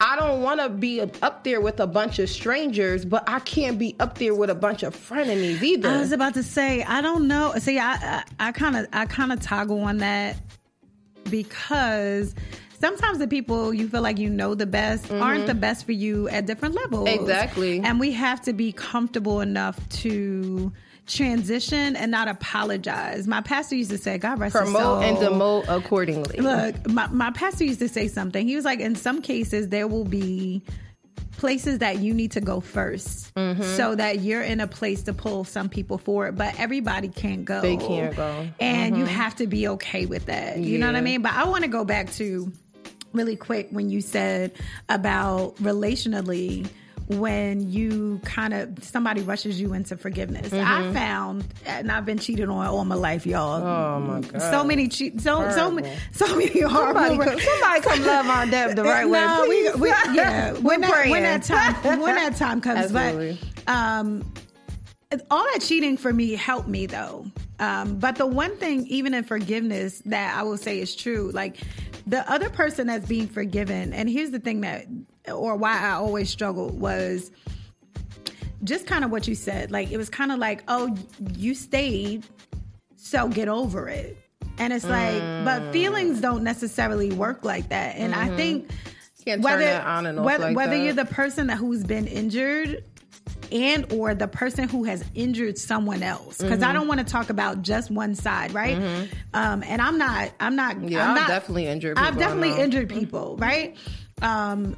[0.00, 3.78] I don't want to be up there with a bunch of strangers, but I can't
[3.78, 5.88] be up there with a bunch of frenemies either.
[5.88, 7.52] I was about to say, I don't know.
[7.58, 10.36] See, I I kind of I kind of toggle on that
[11.28, 12.34] because
[12.78, 16.28] sometimes the people you feel like you know the best aren't the best for you
[16.28, 17.08] at different levels.
[17.08, 17.20] Mm-hmm.
[17.20, 17.80] Exactly.
[17.80, 20.72] And we have to be comfortable enough to
[21.08, 23.26] transition and not apologize.
[23.26, 25.00] My pastor used to say, God rest his Promote soul.
[25.00, 26.38] and demote accordingly.
[26.38, 28.46] Look, my, my pastor used to say something.
[28.46, 30.62] He was like, in some cases, there will be
[31.38, 33.62] places that you need to go 1st Mm-hmm.
[33.76, 37.60] so that you're in a place to pull some people forward, but everybody can't go.
[37.60, 38.22] They can't go.
[38.22, 38.50] Mm-hmm.
[38.58, 40.58] And you have to be okay with that.
[40.58, 41.22] You know what I mean?
[41.22, 42.50] But I want to go back to
[43.12, 44.50] really quick when you said
[44.88, 46.68] about relationally
[47.08, 50.52] when you kind of somebody rushes you into forgiveness.
[50.52, 53.60] I found and I've been cheated on all my life, y'all.
[53.60, 53.66] Mm-hmm.
[53.66, 54.50] Oh my god.
[54.50, 56.02] So many cheat, so so many, Horrible.
[56.12, 57.00] so many horrible.
[57.00, 59.20] Somebody come, somebody come love Aunt Deb the right way.
[59.20, 61.10] No, we, we, yeah, when that, praying.
[61.10, 63.38] when that time when that time comes, Absolutely.
[63.64, 64.32] but um,
[65.30, 67.26] all that cheating for me helped me though.
[67.60, 71.56] Um, but the one thing, even in forgiveness, that I will say is true, like
[72.08, 74.86] the other person that's being forgiven, and here's the thing that,
[75.32, 77.30] or why I always struggled was
[78.64, 79.70] just kind of what you said.
[79.70, 80.96] Like it was kind of like, oh,
[81.34, 82.26] you stayed,
[82.96, 84.16] so get over it.
[84.56, 85.72] And it's like, but mm.
[85.72, 87.96] feelings don't necessarily work like that.
[87.96, 88.36] And I mm-hmm.
[88.36, 88.70] think
[89.24, 92.06] Can't turn that on and off whether, like whether you're the person that who's been
[92.06, 92.82] injured
[93.52, 96.70] and or the person who has injured someone else because Mm-hmm.
[96.70, 98.76] i don't want to talk about just one side right
[99.34, 103.36] um and i'm not i'm not Yeah, I'm not, definitely injured i've definitely injured people
[103.38, 103.76] right
[104.22, 104.76] um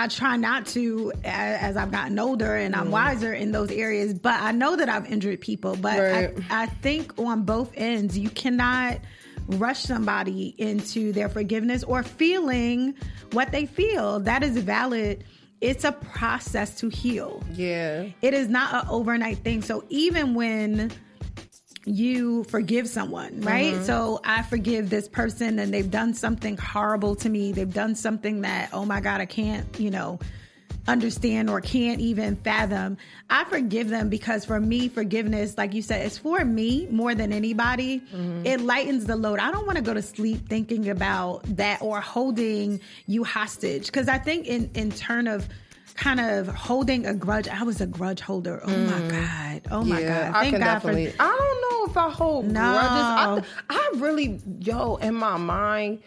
[0.00, 4.40] I try not to as I've gotten older and I'm wiser in those areas, but
[4.40, 5.74] I know that I've injured people.
[5.74, 6.38] But Right.
[6.50, 8.98] I, I think on both ends, you cannot
[9.48, 12.94] rush somebody into their forgiveness or feeling
[13.32, 14.20] what they feel.
[14.20, 15.24] That is valid.
[15.60, 17.42] It's a process to heal.
[17.52, 18.06] Yeah.
[18.22, 19.62] It is not an overnight thing.
[19.62, 20.92] So even when
[21.84, 23.74] you forgive someone, right?
[23.74, 23.84] Mm-hmm.
[23.84, 27.52] So I forgive this person and they've done something horrible to me.
[27.52, 30.18] They've done something that, oh my God, I can't, you know,
[30.86, 32.96] understand or can't even fathom.
[33.28, 37.32] I forgive them because for me, forgiveness, like you said, it's for me more than
[37.32, 38.00] anybody.
[38.00, 38.46] Mm-hmm.
[38.46, 39.38] It lightens the load.
[39.38, 43.86] I don't want to go to sleep thinking about that or holding you hostage.
[43.86, 45.46] Because I think in, in turn of
[45.94, 48.60] kind of holding a grudge, I was a grudge holder.
[48.64, 49.62] Oh my God.
[49.70, 50.02] Oh my Mm.
[50.02, 50.36] yeah, God.
[50.36, 51.06] I Thank can God definitely.
[51.10, 52.72] for I don't know if I hold No.
[52.72, 53.06] grudges.
[53.10, 56.00] I, th- I really, yo, in my mind,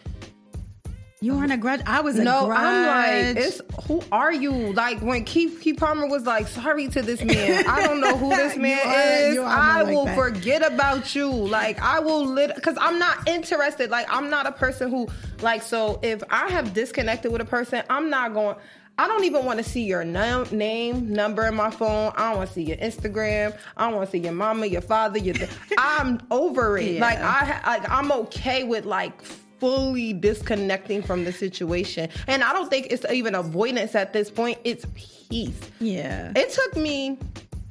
[1.23, 1.81] you weren't a grudge.
[1.85, 2.59] I was a no, grudge.
[2.59, 4.73] I'm like, it's who are you?
[4.73, 7.63] Like when Keke Keke Palmer was like, sorry to this man.
[7.67, 9.37] I don't know who this man are- is.
[9.37, 11.29] I more like will forget about you.
[11.29, 13.91] Like I will lit because I'm not interested.
[13.91, 15.07] Like I'm not a person who
[15.41, 15.61] like.
[15.61, 18.55] So if I have disconnected with a person, I'm not going.
[18.97, 22.11] I don't even want to see your num- name, number in my phone.
[22.15, 23.55] I don't want to see your Instagram.
[23.77, 25.19] I don't want to see your mama, your father.
[25.19, 25.35] Your
[25.77, 26.95] I'm over it.
[26.95, 27.01] Yeah.
[27.01, 29.13] Like I like I'm okay with like
[29.61, 32.09] fully disconnecting from the situation.
[32.27, 34.57] And I don't think it's even avoidance at this point.
[34.63, 35.57] It's peace.
[35.79, 36.33] Yeah.
[36.35, 37.19] It took me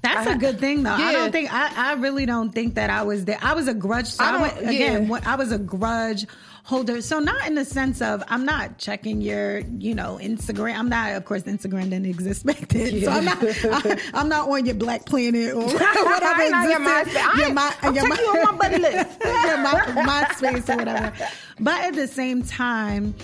[0.02, 0.92] That's I- a good thing, though.
[0.92, 3.38] I don't think I, I really don't think that I was there.
[3.42, 4.06] I was a grudge.
[4.06, 5.08] So I I, went again.
[5.08, 5.20] yeah.
[5.26, 6.26] I was a grudge
[6.70, 7.02] holder.
[7.02, 10.76] So not in the sense of I'm not checking your, you know, Instagram.
[10.78, 13.02] I'm not, of course, Instagram didn't exist back then.
[13.02, 15.84] So I'm not, I, am not on your Black Planet or whatever.
[15.84, 17.20] I ain't on your existed.
[17.22, 17.36] MySpace.
[17.38, 19.20] Your my- I'm your checking you on my buddy list.
[19.24, 19.72] your my,
[20.06, 21.12] MySpace or whatever.
[21.58, 23.14] But at the same time,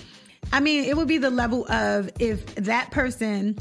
[0.53, 3.57] I mean, it would be the level of if that person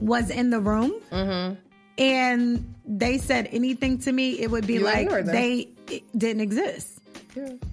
[0.00, 1.54] was in the room Mm-hmm.
[1.98, 5.68] and they said anything to me, it would be You like they
[6.16, 6.97] didn't exist.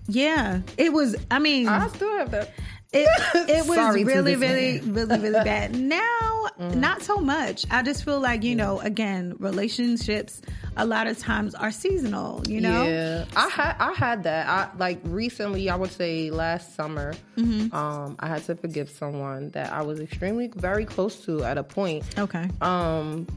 [0.08, 1.15] Yeah, it was.
[1.32, 2.52] I mean, I still have that.
[2.94, 3.08] it,
[3.50, 5.76] it was Sorry to really, really, really, really bad.
[5.76, 6.76] Now, Mm.
[6.76, 7.65] not so much.
[7.70, 10.41] I just feel like you know, again, relationships
[10.78, 12.44] a lot of times are seasonal.
[12.48, 14.48] You know, Yeah, I had I had that.
[14.48, 15.70] I like recently.
[15.70, 17.13] I would say last summer.
[17.36, 17.76] Mm-hmm.
[17.76, 21.63] Um, I had to forgive someone that I was extremely very close to at a
[21.63, 22.06] point.
[22.18, 23.28] okay, Um,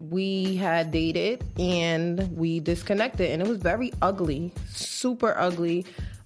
[0.00, 5.84] we had dated and we disconnected, and it was very ugly, super ugly.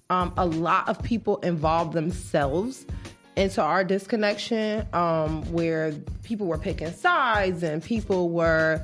[0.09, 2.85] Um, a lot of people involved themselves
[3.35, 5.91] into our disconnection, um, where
[6.23, 8.81] people were picking sides and people were,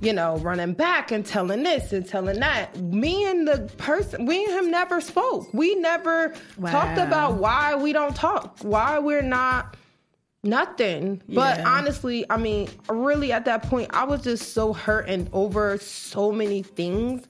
[0.00, 2.74] you know, running back and telling this and telling that.
[2.80, 5.52] Me and the person, we and him never spoke.
[5.52, 6.32] We never
[6.66, 9.76] talked about why we don't talk, why we're not
[10.42, 11.20] Nothing.
[11.28, 11.68] But Yeah.
[11.68, 16.32] honestly, I mean, really at that point, I was just so hurt and over so
[16.32, 17.26] many things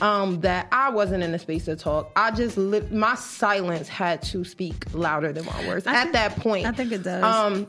[0.00, 2.10] um, that I wasn't in a space to talk.
[2.16, 6.12] I just lit, my silence had to speak louder than my words I at think-
[6.14, 6.66] that point.
[6.66, 7.22] I think it does.
[7.22, 7.66] Um,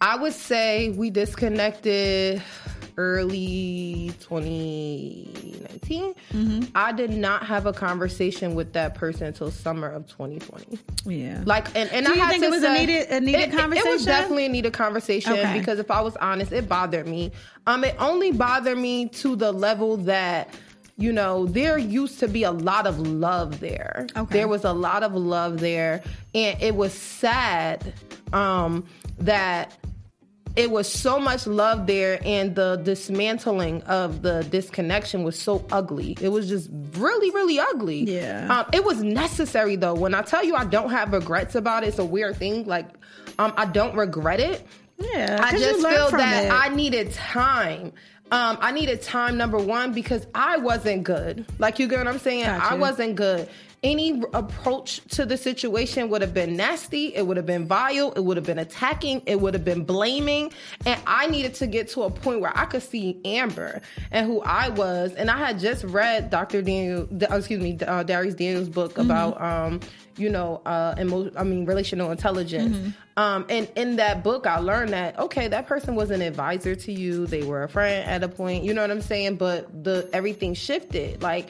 [0.00, 2.40] I would say we disconnected
[2.96, 6.14] early 2019.
[6.32, 6.60] Mm-hmm.
[6.74, 10.78] I did not have a conversation with that person until summer of 2020.
[11.04, 11.42] yeah.
[11.44, 13.20] Like, and, and Do I you had think to it was a say- needed- a
[13.20, 14.04] needed it- it- It was conversation?
[14.06, 15.58] definitely a needed conversation Okay.
[15.58, 17.32] because if I was honest, it bothered me.
[17.66, 20.48] Um, it only bothered me to the level that
[20.98, 24.06] you know there used to be a lot of love there.
[24.16, 24.38] Okay.
[24.38, 26.02] There was a lot of love there,
[26.34, 27.92] and it was sad
[28.32, 28.84] um,
[29.18, 29.76] that
[30.54, 36.16] it was so much love there and the dismantling of the disconnection was so ugly
[36.20, 38.46] it was just really really ugly Yeah.
[38.60, 41.88] um, it was necessary though when i tell you i don't have regrets about it
[41.88, 42.86] it's a weird thing like
[43.38, 44.66] um, i don't regret it
[44.98, 46.52] yeah, i just feel that it.
[46.52, 47.92] I needed time.
[48.30, 51.44] Um, I needed time, number one, because I wasn't good.
[51.58, 52.46] Like, you get what I'm saying?
[52.46, 53.46] I wasn't good.
[53.82, 57.14] Any approach to the situation would have been nasty.
[57.16, 58.12] It would have been vile.
[58.12, 59.22] It would have been attacking.
[59.26, 60.52] It would have been blaming.
[60.86, 63.80] And I needed to get to a point where I could see Amber
[64.12, 65.14] and who I was.
[65.14, 66.62] And I had just read Dr.
[66.62, 69.00] Daniel, uh, excuse me, uh, Dharius Daniels' book Mm-hmm.
[69.10, 69.80] about, um,
[70.16, 72.76] you know, uh, emo- I mean, relational intelligence.
[72.76, 72.90] Mm-hmm.
[73.16, 76.92] Um, and in that book, I learned that okay, that person was an advisor to
[76.92, 77.26] you.
[77.26, 78.62] They were a friend at a point.
[78.64, 79.36] You know what I'm saying?
[79.36, 81.20] But the everything shifted.
[81.22, 81.48] Like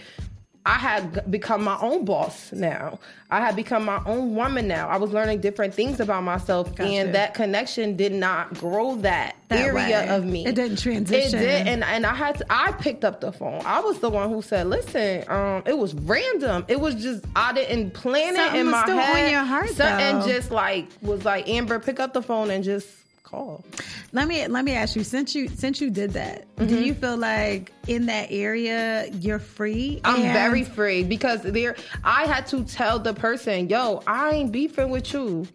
[0.64, 3.01] I had become my own boss now.
[3.33, 4.88] I had become my own woman now.
[4.88, 6.88] I was learning different things about myself, Gotcha.
[6.88, 10.09] and that connection did not grow that, That area way.
[10.09, 10.46] of me.
[10.46, 11.40] It didn't transition.
[11.40, 12.46] It did, and and I had to.
[12.48, 13.62] I picked up the phone.
[13.64, 16.64] I was the one who said, "Listen, um, it was random.
[16.68, 19.70] It was just I didn't plan Something it in was my still on your heart,
[19.70, 20.27] Something though.
[20.29, 22.87] just like was like Amber, pick up the phone and just
[23.22, 23.64] call.
[24.12, 26.82] Let me let me ask you since you since you did that, do Mm-hmm.
[26.82, 30.00] you feel like in that area you're free?
[30.04, 31.76] I'm And- very free because there.
[32.04, 35.46] I had to tell the person, "Yo, I ain't beefing with you."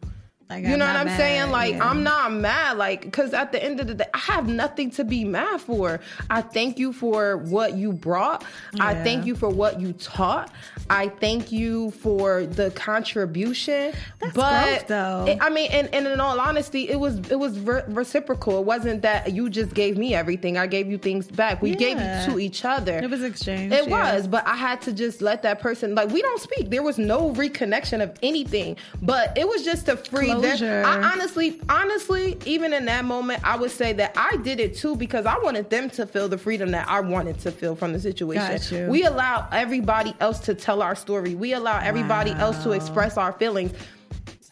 [0.49, 1.51] Like, You know what I'm mad, saying?
[1.51, 1.89] Like, yeah.
[1.89, 2.77] I'm not mad.
[2.77, 5.99] Like, because at the end of the day, I have nothing to be mad for.
[6.29, 8.45] I thank you for what you brought.
[8.79, 10.49] I thank you for what you taught.
[10.89, 13.93] I thank you for the contribution.
[14.19, 15.25] That's but growth, though.
[15.27, 18.59] it- I mean, and, and in all honesty, it was it was re- reciprocal.
[18.59, 20.57] It wasn't that you just gave me everything.
[20.57, 21.61] I gave you things back.
[21.61, 22.23] We gave Yeah.
[22.23, 22.97] it to each other.
[22.99, 24.13] It was exchange, It yeah.
[24.15, 26.69] was, but I had to just let that person like we don't speak.
[26.69, 30.36] There was no reconnection of anything, but it was just a free them.
[30.41, 30.83] Closure.
[30.85, 34.95] I honestly, honestly, even in that moment, I would say that I did it too
[34.95, 37.99] because I wanted them to feel the freedom that I wanted to feel from the
[37.99, 38.89] situation.
[38.89, 41.35] We allow everybody else to tell our story.
[41.35, 43.71] We allow everybody else to express our feelings.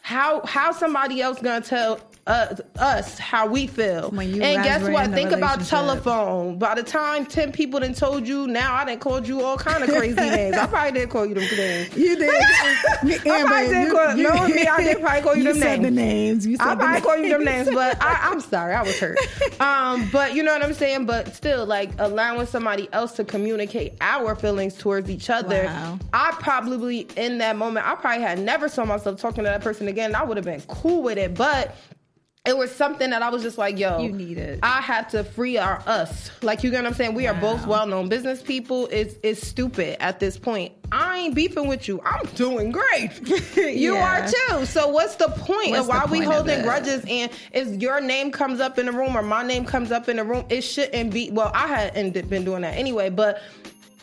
[0.00, 4.08] How how somebody else gonna tell uh, us how we feel?
[4.18, 5.10] And guess what?
[5.10, 6.58] Think about telephone.
[6.58, 9.84] By the time ten people done told you, now I didn't called you all kind
[9.84, 10.56] of crazy names.
[10.56, 11.96] I probably didn't call you them names.
[11.96, 12.30] You did.
[12.34, 15.84] I probably did call, knowing me, I did probably call you, you them said names.
[15.84, 16.46] the names.
[16.46, 17.04] You said I probably names.
[17.04, 19.18] call you them names, but I, I'm sorry, I was hurt.
[19.58, 21.06] Um, but you know what I'm saying.
[21.06, 25.64] But still, like allowing somebody else to communicate our feelings towards each other.
[25.64, 25.98] Wow.
[26.12, 29.88] I probably in that moment, I probably had never saw myself talking to that person
[29.88, 30.14] again.
[30.14, 31.74] I would have been cool with it, but
[32.46, 34.60] it was something that I was just like, yo, You need it.
[34.62, 36.30] I have to free our us.
[36.42, 37.14] Like you get what I'm saying?
[37.14, 38.88] We are both well known business people.
[38.90, 40.72] It's it's stupid at this point.
[40.92, 42.00] I ain't beefing with you.
[42.04, 43.10] I'm doing great.
[43.56, 44.28] you Yeah.
[44.50, 44.66] are too.
[44.66, 47.04] So what's the point What's of why we point of holding grudges?
[47.08, 50.16] And if your name comes up in the room or my name comes up in
[50.16, 51.30] the room, it shouldn't be.
[51.30, 53.42] Well, I hadn't been doing that anyway, but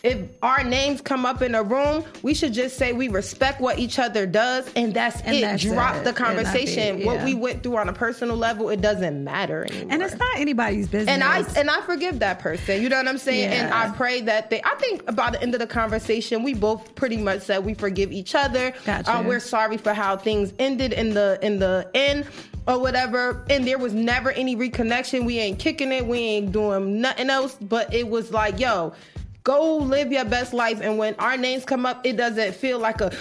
[0.03, 3.79] if our names come up in a room, we should just say we respect what
[3.79, 5.41] each other does, and that's And it.
[5.41, 6.03] that's Drop it.
[6.03, 7.05] the And I think- conversation.
[7.05, 9.87] What we went through on a personal level, it doesn't matter anymore.
[9.93, 11.07] And it's not anybody's business.
[11.13, 12.81] And I and I forgive that person.
[12.81, 13.51] You know what I'm saying?
[13.53, 14.61] And I pray that they.
[14.63, 18.11] I think by the end of the conversation, we both pretty much said we forgive
[18.11, 18.73] each other.
[18.85, 19.09] Gotcha.
[19.19, 22.25] Uh, we're sorry for how things ended in the in the end
[22.67, 23.45] or whatever.
[23.49, 25.23] And there was never any reconnection.
[25.25, 26.05] We ain't kicking it.
[26.05, 27.55] We ain't doing nothing else.
[27.61, 28.93] But it was like, yo,
[29.43, 30.79] go live your best life.
[30.81, 33.11] And when our names come up, it doesn't feel like a.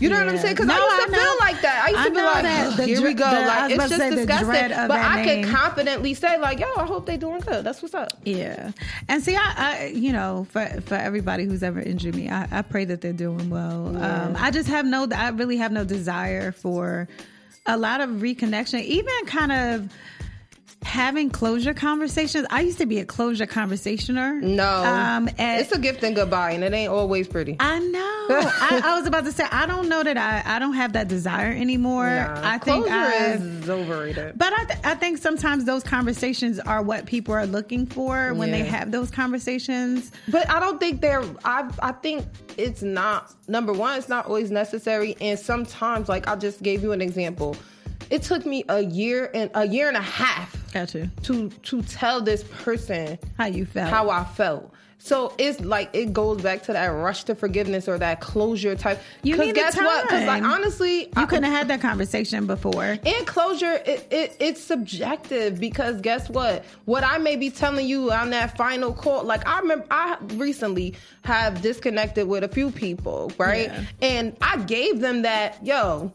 [0.00, 0.54] You know what I'm saying?
[0.54, 1.18] Because No, I used to know.
[1.18, 1.84] feel like that.
[1.84, 2.76] I used I to be like, that.
[2.76, 3.28] The here we go.
[3.28, 4.68] the- like it's just disgusting.
[4.86, 5.42] But I name.
[5.42, 7.64] could confidently say like, yo, I hope they're doing good.
[7.64, 8.10] That's what's up.
[8.24, 8.70] Yeah,
[9.08, 12.62] and see, I, I you know, for for everybody who's ever injured me, I, I
[12.62, 13.88] pray that they're doing well.
[14.00, 17.08] Um, I just have no, I really have no desire for
[17.66, 19.92] a lot of reconnection, even kind of
[20.82, 22.46] having closure conversations.
[22.50, 24.40] I used to be a closure conversationer.
[24.40, 27.56] No, um, and it's a gift and goodbye, and it ain't always pretty.
[27.60, 28.26] I know.
[28.30, 31.08] I, I was about to say I don't know that I I don't have that
[31.08, 32.08] desire anymore.
[32.08, 34.38] Nah, I think closure I've- is overrated.
[34.38, 38.50] But I, th- I think sometimes those conversations are what people are looking for when
[38.50, 40.12] they have those conversations.
[40.28, 41.24] But I don't think they're.
[41.44, 42.24] I I think
[42.56, 43.32] it's not.
[43.48, 47.56] Number one, it's not always necessary, and sometimes, like I just gave you an example.
[48.10, 51.10] It took me a year and a year and a half Gotcha.
[51.24, 53.90] to to tell this person How you felt?
[53.90, 54.72] how I felt.
[55.00, 59.00] So it's like it goes back to that rush to forgiveness or that closure type.
[59.22, 60.02] You 'Cause guess what?
[60.02, 62.98] Because like honestly, you I- couldn't have had that conversation before.
[63.06, 66.64] and closure, it, it, it's subjective because guess what?
[66.86, 70.94] What I may be telling you on that final call, like I remember, I recently
[71.22, 73.70] have disconnected with a few people, right?
[73.70, 73.82] Yeah.
[74.02, 76.12] And I gave them that, yo.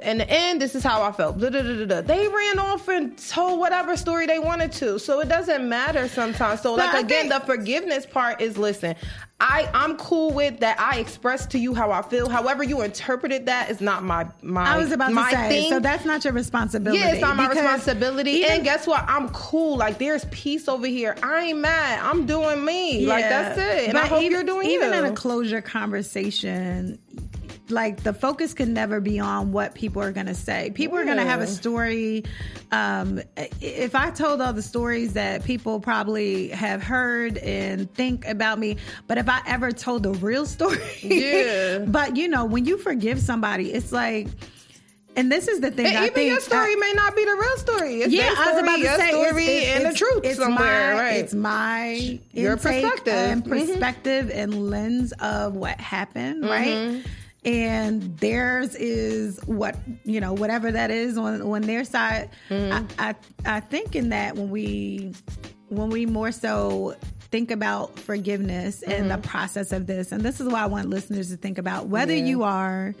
[0.00, 1.38] In the end, this is how I felt.
[1.38, 2.00] Blah, blah, blah.
[2.02, 4.98] They ran off and told whatever story they wanted to.
[4.98, 6.60] So it doesn't matter sometimes.
[6.60, 8.94] So, But like again, think- the forgiveness part is listen.
[9.38, 10.80] I I'm cool with that.
[10.80, 12.26] I express to you how I feel.
[12.28, 14.64] However you interpreted that is not my my.
[14.64, 15.70] I was about to say, thing.
[15.70, 17.00] so that's not your responsibility.
[17.02, 18.30] Yeah, it's not my responsibility.
[18.30, 19.04] even- and guess what?
[19.06, 19.76] I'm cool.
[19.76, 21.16] Like there's peace over here.
[21.22, 22.00] I ain't mad.
[22.02, 23.04] I'm doing me.
[23.06, 23.88] Like that's it.
[23.90, 24.98] And I hope even, you're doing even you.
[25.00, 26.98] in a closure conversation.
[27.68, 30.70] Like the focus can never be on what people are going to say.
[30.74, 32.24] People are going to have a story.
[32.70, 33.20] Um,
[33.60, 38.76] if I told all the stories that people probably have heard and think about me,
[39.08, 41.78] but if I ever told the real story, Yeah.
[41.86, 44.28] but you know, when you forgive somebody, it's like,
[45.16, 45.86] and this is the thing.
[45.86, 47.94] and I even think your story I- may not be the real story.
[48.02, 50.20] It's yeah, story, I was about to your say story, it's, it's, and the truth
[50.24, 50.94] it's somewhere.
[50.94, 51.16] my, right?
[51.16, 53.14] It's my Your perspective.
[53.14, 53.48] and Mhm.
[53.48, 57.00] perspective and lens of what happened, Mm-hmm.
[57.46, 62.28] And theirs is what you know, whatever that is on on their side.
[62.50, 62.86] Mm-hmm.
[62.98, 63.14] I, I
[63.56, 65.14] I think in that when we
[65.68, 66.96] when we more so
[67.30, 69.20] think about forgiveness and Mm-hmm.
[69.22, 72.14] the process of this, and this is why I want listeners to think about whether
[72.14, 72.24] Yeah.
[72.24, 72.94] you are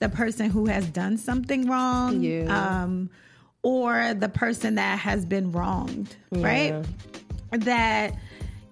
[0.00, 2.82] the person who has done something wrong, Yeah.
[2.84, 3.10] um,
[3.62, 6.82] or the person that has been wronged, right?
[7.50, 8.14] That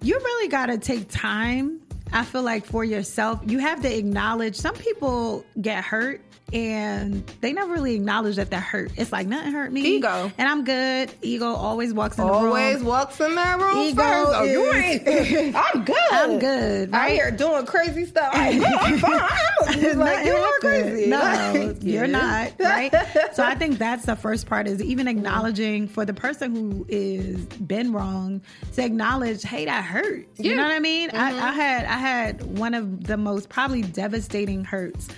[0.01, 1.81] you really got to take time.
[2.11, 6.21] I feel like for yourself, you have to acknowledge some people get hurt
[6.53, 8.91] and they never really acknowledge that they're hurt.
[8.95, 9.81] It's like nothing hurt me.
[9.81, 10.31] Ego.
[10.37, 11.13] And I'm good.
[11.21, 12.45] Ego always walks in the room.
[12.45, 14.31] Always walks in that room Ego first.
[14.35, 15.55] Oh, you ain't.
[15.55, 15.95] I'm good.
[16.11, 17.11] I'm good, I right?
[17.11, 18.31] here doing crazy stuff.
[18.33, 18.61] I'm,
[18.99, 19.21] fine.
[19.67, 21.07] I'm like you are crazy.
[21.07, 21.19] No,
[21.59, 22.51] Like, you're yeah.
[22.51, 22.93] not, right?
[23.33, 27.45] so I think that's the first part is even acknowledging for the person who is
[27.45, 28.41] been wrong
[28.73, 30.27] to acknowledge, hey, that hurt.
[30.37, 31.09] You know what I mean?
[31.11, 31.59] I, I mm-hmm.
[31.59, 35.09] had I had one of the most probably devastating hurts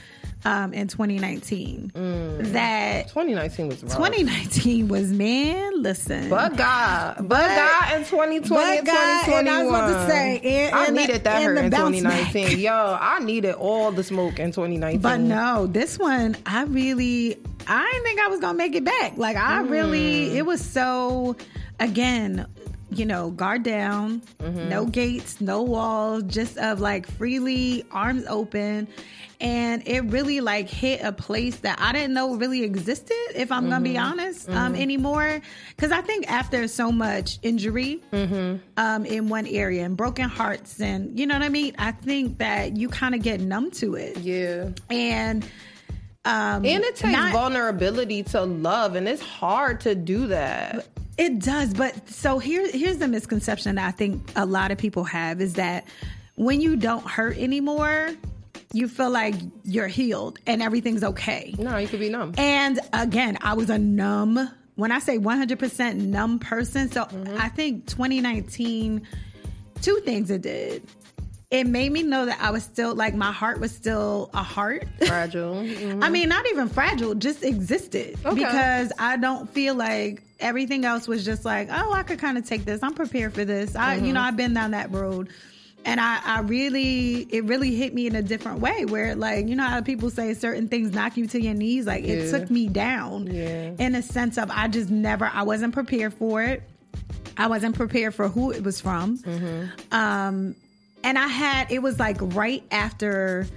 [0.46, 1.92] um, in 2019.
[2.54, 3.96] That 2019 was rough.
[3.98, 5.82] 2019 was man.
[5.82, 9.40] Listen, But God, but, God in 2020 but and 2021.
[9.40, 12.02] and I was about to say, and- I and the- needed that hurt in bounce
[12.02, 12.14] back.
[12.34, 12.60] 2019.
[12.60, 15.02] Yo, I needed all the smoke in 2019.
[15.02, 19.14] But no, this one, I really, I didn't think I was gonna make it back.
[19.18, 21.36] Like I really, it was so,
[21.80, 22.46] again,
[22.92, 28.88] you know, guard down, no gates, no walls, just of like freely, arms open.
[29.40, 33.70] And it really like hit a place that I didn't know really existed, if I'm
[33.70, 35.42] gonna be honest, um, anymore.
[35.78, 38.02] Cause I think after so much injury
[38.78, 42.38] um, in one area and broken hearts and you know what I mean, I think
[42.38, 44.70] that you kind of get numb to it Yeah.
[44.92, 45.44] and
[46.24, 50.86] Um, And it takes not- vulnerability to love, and it's hard to do that.
[51.18, 55.04] It does, but so here here's the misconception that I think a lot of people
[55.04, 55.86] have is that
[56.36, 58.12] when you don't hurt anymore,
[58.74, 61.54] you feel like you're healed and everything's okay.
[61.60, 62.34] No, you could be numb.
[62.38, 64.50] And again, I was a numb.
[64.76, 67.06] When I say 100% numb person, so
[67.38, 69.06] I think 2019,
[69.82, 70.82] two things it did.
[71.52, 74.88] It made me know that I was still like my heart was still a heart.
[75.06, 75.56] Fragile.
[75.56, 76.00] Mhm.
[76.02, 78.36] I mean, not even fragile, just existed Okay.
[78.36, 82.46] because I don't feel like everything else was just like, oh, I could kind of
[82.46, 82.82] take this.
[82.84, 83.76] I'm prepared for this.
[83.76, 85.30] I, you know, I've been down that road.
[85.84, 89.56] And I, I really, it really hit me in a different way where, like, you
[89.56, 91.88] know how people say certain things knock you to your knees?
[91.88, 93.72] Like, it took me down Yeah.
[93.80, 96.62] in a sense of I just never, I wasn't prepared for it.
[97.36, 99.18] I wasn't prepared for who it was from.
[99.92, 100.56] Um,
[101.04, 103.48] and I had it was like right after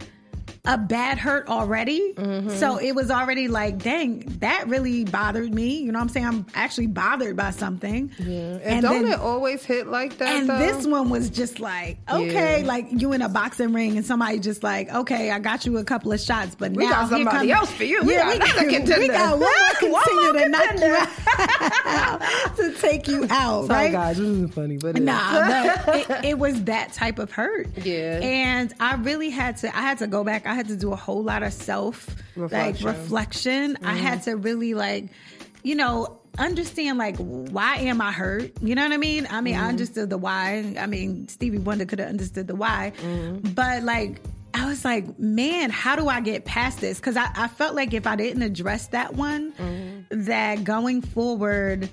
[0.67, 2.15] a bad hurt already.
[2.15, 2.49] Mm-hmm.
[2.51, 5.81] So it was already like, dang, that really bothered me.
[5.81, 6.27] You know what I'm saying?
[6.27, 8.11] I'm actually bothered by something.
[8.19, 10.29] And, don't then- it always hit like that?
[10.29, 10.59] and though?
[10.59, 12.67] this one was just like, okay, Yeah.
[12.67, 15.85] like you in a boxing ring and somebody just like, okay, I got you a
[15.85, 18.03] couple of shots, but We now got somebody comes- else for you.
[18.03, 19.51] We Yeah, got we got, we got one more
[19.93, 20.97] One contender more to knock you
[21.87, 22.23] out
[22.57, 23.93] to take you out, Sorry, right?
[23.93, 24.97] guys, this isn't funny, but.
[24.99, 25.45] Nah,
[25.85, 27.69] but it, it was that type of hurt.
[27.85, 28.21] Yeah.
[28.23, 30.47] And I really had to I had to go back.
[30.47, 32.87] I had to do a whole lot of self like Reflection.
[32.87, 33.79] reflection.
[33.83, 33.97] I mm-hmm.
[33.99, 35.11] had to really like,
[35.63, 38.53] you know, understand like why am I hurt?
[38.61, 39.27] You know what I mean?
[39.31, 39.69] I mean, I mm-hmm.
[39.69, 40.75] understood the why.
[40.79, 42.93] I mean, Stevie Wonder could have understood the why.
[43.03, 43.51] Mm-hmm.
[43.51, 44.21] But like
[44.55, 46.99] I was like, man, how do I get past this?
[46.99, 49.53] Because I, I felt like if I didn't address that one,
[50.11, 51.89] that going forward,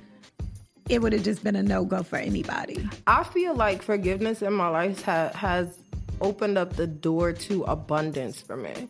[0.88, 2.88] it would have just been a no go for anybody.
[3.07, 5.76] I feel like forgiveness in my life ha- has
[6.22, 8.88] opened up the door to abundance for me.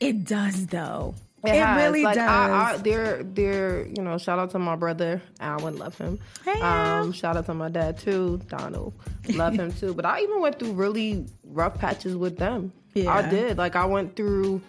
[0.00, 1.14] It does though.
[1.44, 2.28] It, It, really like, does.
[2.28, 6.20] I, I, they're, they're, you know, shout out to my brother, Alan, love him.
[6.44, 8.94] Hey, um, shout out to my dad too, Donald,
[9.34, 9.92] love him too.
[9.92, 12.72] But I even went through really rough patches with them.
[12.94, 13.12] Yeah.
[13.12, 13.58] I did.
[13.58, 14.60] Like I went through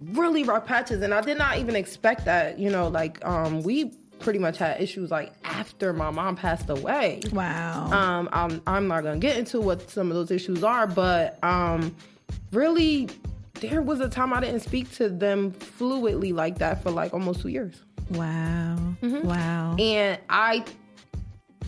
[0.00, 2.58] really rough patches, and I did not even expect that.
[2.58, 3.92] You know, like um, we
[4.26, 7.20] pretty much had issues like after my mom passed away.
[7.32, 7.86] wow.
[7.92, 11.94] Um, I'm I'm not gonna get into what some of those issues are, but um,
[12.50, 13.08] really,
[13.60, 17.42] there was a time I didn't speak to them fluidly like that for like almost
[17.42, 17.76] two years,
[18.10, 18.76] wow.
[19.00, 19.28] Mm-hmm.
[19.28, 19.76] Wow.
[19.78, 20.64] and I.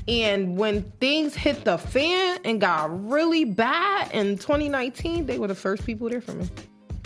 [0.09, 5.55] And when things hit the fan and got really bad in 2019, they were the
[5.55, 6.49] first people there for me.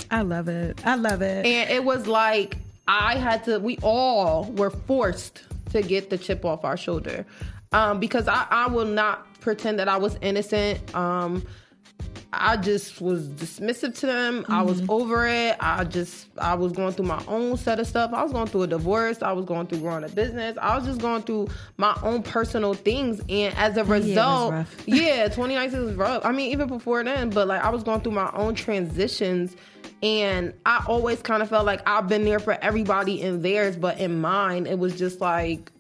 [0.09, 0.81] I love it.
[0.87, 1.45] I love it.
[1.45, 2.57] And it was like
[2.89, 7.25] I had to, we all were forced to get the chip off our shoulder.
[7.73, 10.95] Um, because I, I will not pretend that I was innocent.
[10.95, 11.43] Um,
[12.35, 14.47] I just was dismissive to them.
[14.49, 15.57] I was over it.
[15.61, 18.13] I just, I was going through my own set of stuff.
[18.15, 19.23] I was going through a divorce.
[19.23, 20.57] I was going through growing a business.
[20.61, 23.21] I was just going through my own personal things.
[23.29, 24.75] And as a result, rough.
[24.87, 26.25] yeah, 2019 was rough.
[26.25, 29.55] I mean, even before then, but like I was going through my own transitions.
[30.03, 33.99] And I always kind of felt like I've been there for everybody in theirs, but
[33.99, 35.71] in mine, it was just like,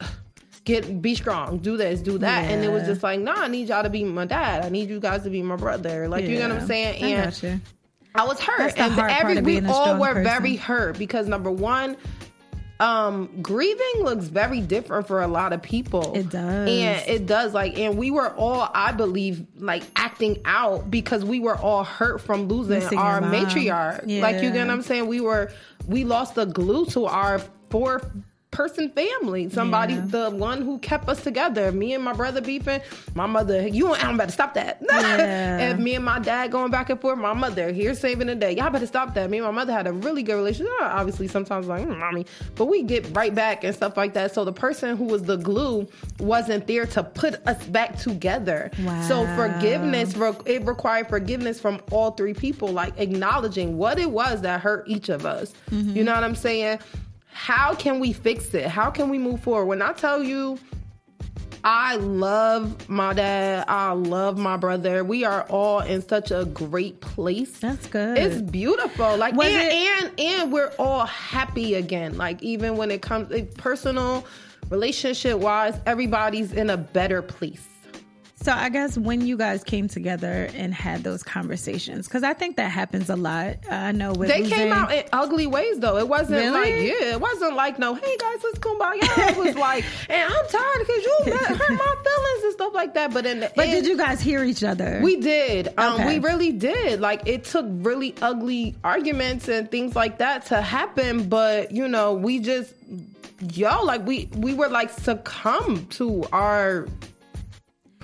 [0.64, 2.44] get be strong, do this, do that.
[2.44, 4.64] And it was just like, nah, I need y'all to be my dad.
[4.64, 6.08] I need you guys to be my brother.
[6.08, 7.02] Like you know what I'm saying?
[7.02, 7.60] I And you.
[8.14, 8.78] I was hurt.
[8.78, 10.24] And every we all were person.
[10.24, 11.96] very hurt because number one,
[12.82, 16.16] um, grieving looks very different for a lot of people.
[16.16, 16.68] It does.
[16.68, 17.54] And it does.
[17.54, 22.20] Like, and we were all, I believe, like acting out because we were all hurt
[22.20, 24.20] from losing Missing our matriarch.
[24.20, 25.06] Like you get what I'm saying?
[25.06, 25.52] We were
[25.86, 28.02] we lost the glue to our four
[28.52, 29.48] person family.
[29.48, 30.04] Somebody Yeah.
[30.06, 31.72] the one who kept us together.
[31.72, 32.80] Me and my brother beefing.
[33.14, 34.80] My mother, you and Alan better stop that.
[34.92, 35.58] Yeah.
[35.58, 37.18] and me and my dad going back and forth.
[37.18, 38.52] My mother here saving the day.
[38.54, 39.28] Y'all better stop that.
[39.30, 40.72] Me and my mother had a really good relationship.
[40.80, 44.32] Obviously, sometimes like mm, mommy, but we get right back and stuff like that.
[44.34, 45.88] So the person who was the glue
[46.20, 48.70] wasn't there to put us back together.
[48.84, 49.02] Wow.
[49.08, 50.14] So forgiveness,
[50.46, 55.08] it required forgiveness from all three people, like acknowledging what it was that hurt each
[55.08, 55.54] of us.
[55.70, 55.96] Mm-hmm.
[55.96, 56.78] You know what I'm saying?
[57.32, 58.66] How can we fix it?
[58.66, 59.66] How can we move forward?
[59.66, 60.58] When I tell you
[61.64, 63.64] I love my dad.
[63.68, 65.04] I love my brother.
[65.04, 67.60] We are all in such a great place.
[67.60, 68.18] That's good.
[68.18, 69.16] It's beautiful.
[69.16, 72.16] Like and, it- and and we're all happy again.
[72.16, 74.26] Like even when it comes like, personal,
[74.70, 77.68] relationship wise, everybody's in a better place.
[78.42, 82.56] So I guess when you guys came together and had those conversations, because I think
[82.56, 83.56] that happens a lot.
[83.70, 85.96] I know with They losing- came out in ugly ways though.
[85.96, 86.50] It wasn't Really?
[86.50, 89.30] like yeah, it wasn't like no, hey guys, let's kumbaya.
[89.30, 92.94] It was like, and I'm tired because you hurt my feelings and stuff like like
[92.94, 93.14] that.
[93.14, 94.98] But in the But end, did you guys hear each other?
[95.04, 95.68] we did.
[95.78, 96.18] Um, Okay.
[96.18, 96.98] We really did.
[97.00, 101.28] Like it took really ugly arguments and things like that to happen.
[101.28, 102.74] But you know, we just
[103.52, 106.88] yo, like we we were like succumb to our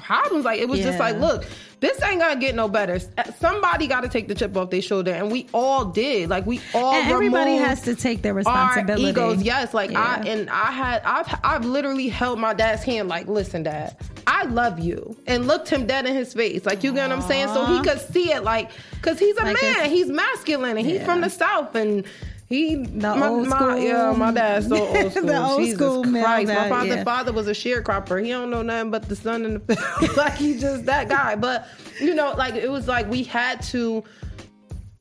[0.00, 0.44] problems.
[0.44, 1.44] Like it was just like, look,
[1.80, 3.00] this ain't gonna get no better.
[3.16, 6.28] Uh, somebody got to take the chip off their shoulder, and we all did.
[6.28, 6.94] Like we all.
[6.94, 9.04] and everybody has to take their our responsibility.
[9.10, 9.42] egos.
[9.42, 13.62] Yes, like I and I had I've I've literally held my dad's hand like, listen,
[13.62, 13.96] dad,
[14.26, 16.66] I love you, and looked him dead in his face.
[16.66, 18.42] Like you get what I'm saying, so he could see it.
[18.42, 22.04] Like because he's a Like man, he's masculine, and he's from the south, and.
[22.48, 25.26] He The my, old my- school- yeah, my dad's so old school.
[25.26, 26.48] The old Jesus school Christ.
[26.48, 27.04] My father, yeah.
[27.04, 28.24] father was a sharecropper.
[28.24, 30.16] He don't know nothing but the sun and the field.
[30.16, 31.34] like he's just that guy.
[31.34, 31.66] But
[32.00, 34.02] you know, like it was like we had to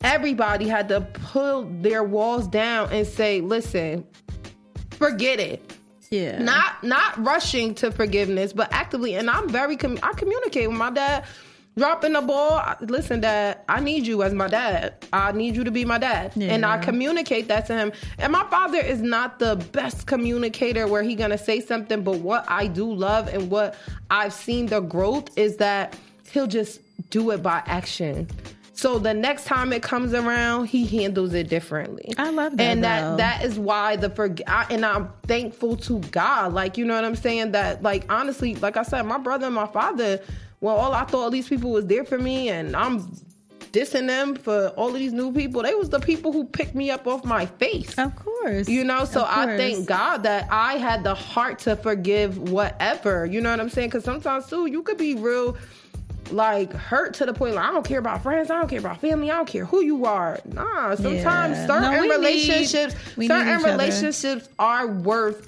[0.02, 4.06] everybody had to pull their walls down and say, listen,
[4.91, 5.74] forget it.
[6.12, 6.39] yeah.
[6.41, 9.16] Not not rushing to forgiveness, but actively.
[9.16, 11.24] And I'm very com- I communicate with my dad.
[11.78, 12.61] Dropping the ball.
[12.82, 14.95] Listen, dad, I need you as my dad.
[15.13, 16.36] I need you to be my dad.
[16.36, 17.91] And I communicate that to him.
[18.17, 22.45] And my father is not the best communicator where he gonna say something, but what
[22.47, 23.75] I do love and what
[24.09, 25.95] I've seen the growth is that
[26.32, 26.80] he'll just
[27.11, 28.28] do it by action.
[28.73, 32.13] So the next time it comes around, he handles it differently.
[32.17, 33.17] I love that, And that though.
[33.17, 36.53] that is why the forg I, and I'm thankful to God.
[36.53, 37.51] Like you know what I'm saying.
[37.53, 40.19] That like honestly, like I said, my brother and my father.
[40.62, 43.01] Well, all I thought these people was there for me, and I'm
[43.72, 45.62] dissing them for all of these new people.
[45.62, 47.95] They was the people who picked me up off my face.
[47.97, 48.68] Of course.
[48.68, 53.26] You know, so I thank God that I had the heart to forgive whatever.
[53.26, 53.89] You know what I'm saying?
[53.89, 55.58] Because sometimes too, you could be real
[56.32, 58.99] like hurt to the point like I don't care about friends, I don't care about
[58.99, 60.39] family, I don't care who you are.
[60.45, 61.68] Nah, sometimes Yeah.
[61.68, 63.72] certain No, relationships, need certain each other.
[63.72, 65.47] relationships are worth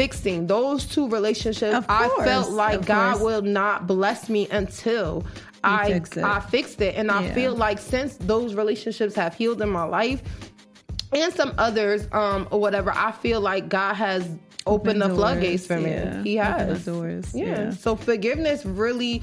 [0.00, 0.46] fixing.
[0.46, 3.24] Those two relationships, I felt like God course.
[3.24, 5.24] will not bless me until
[5.62, 6.16] I fix.
[6.16, 10.22] I fixed it, and I feel like since those relationships have healed in my life
[11.12, 14.28] and some others um or whatever i feel like god has
[14.66, 16.22] opened the doors, floodgates for me yeah.
[16.22, 17.46] he has doors, yeah.
[17.46, 17.70] yeah.
[17.70, 19.22] so forgiveness really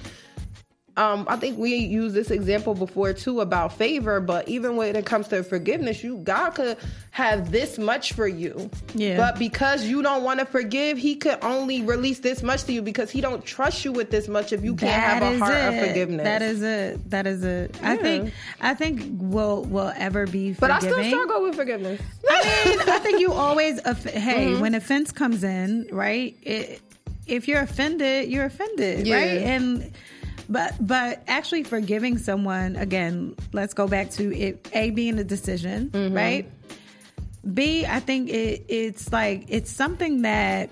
[0.97, 5.05] um, I think we used this example before too about favor, but even when it
[5.05, 6.77] comes to forgiveness, you God could
[7.11, 9.17] have this much for you, Yeah.
[9.17, 12.81] But because you don't want to forgive, He could only release this much to you
[12.81, 15.53] because He don't trust you with this much if you can't That have a heart
[15.55, 15.81] it.
[15.83, 16.23] of forgiveness.
[16.23, 17.09] That is it.
[17.11, 17.77] That is it.
[17.83, 18.33] I think.
[18.59, 20.53] I think we'll will ever be.
[20.53, 22.01] but I still struggle with forgiveness.
[22.29, 23.79] I mean, I think you always.
[23.85, 24.61] Off- hey, Mm-hmm.
[24.61, 26.35] when offense comes in, right?
[26.41, 26.81] It,
[27.27, 29.15] if you're offended, you're offended, Yeah.
[29.15, 29.37] right?
[29.41, 29.91] And
[30.49, 33.35] but but actually forgiving someone again.
[33.53, 34.67] Let's go back to it.
[34.73, 36.15] A being a decision, Mm-hmm.
[36.15, 36.51] right?
[37.53, 40.69] B, I think it, it's like it's something that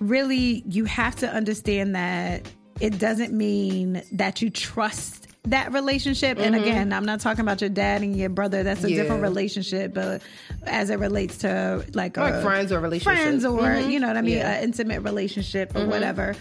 [0.00, 2.48] really you have to understand that
[2.80, 6.38] it doesn't mean that you trust that relationship.
[6.38, 8.62] And again, I'm not talking about your dad and your brother.
[8.62, 8.96] That's a Mm-hmm.
[8.96, 9.02] Yeah.
[9.02, 10.22] different relationship, but
[10.66, 13.20] as it relates to like, Like a- friends or relationships.
[13.22, 13.90] friends or Mhm.
[13.90, 14.44] you know what I mean, Yeah.
[14.54, 14.58] Mm-hmm.
[14.58, 16.34] an intimate relationship or whatever.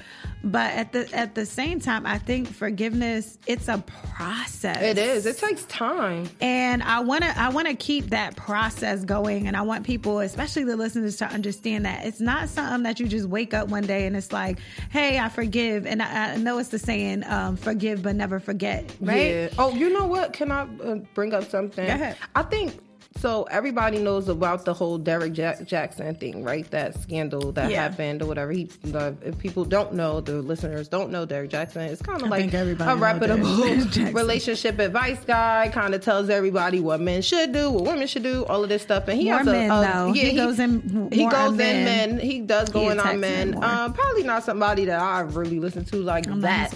[0.44, 3.78] But at the at the same time, I think forgiveness it's a
[4.16, 4.82] process.
[4.82, 5.26] It is.
[5.28, 6.28] It takes time.
[6.42, 10.20] And I want to I want to keep that process going and I want people
[10.20, 13.84] especially the listeners to understand that it's not something that you just wake up one
[13.86, 14.60] day and it's like,
[14.90, 18.92] "Hey, I forgive." And I, I know it's the saying um, forgive but never forget,
[19.00, 19.30] right?
[19.32, 19.50] Yeah.
[19.60, 20.34] Oh, you know what?
[20.34, 21.86] Can I uh, bring up something?
[21.86, 22.18] Go ahead.
[22.36, 22.80] I think
[23.18, 23.44] so.
[23.52, 26.70] Everybody knows about the whole Derrick Jack- Jaxn thing, right?
[26.72, 27.84] That scandal that Yeah.
[27.84, 28.52] happened or whatever.
[28.52, 31.78] He, uh, if people don't know, the listeners don't know Derrick Jaxn.
[31.90, 33.64] It's kind of like a reputable
[34.14, 35.70] relationship advice guy.
[35.74, 38.82] Kind of tells everybody what men should do, what women should do, all of this
[38.82, 39.08] stuff.
[39.08, 40.14] And he More has a, men, a- though.
[40.14, 41.86] yeah, He goes in He goes on in men.
[42.16, 42.20] men.
[42.20, 43.52] He does go He in on men.
[43.52, 43.64] men.
[43.64, 46.74] Um, probably not somebody that I really listen to like I'm that.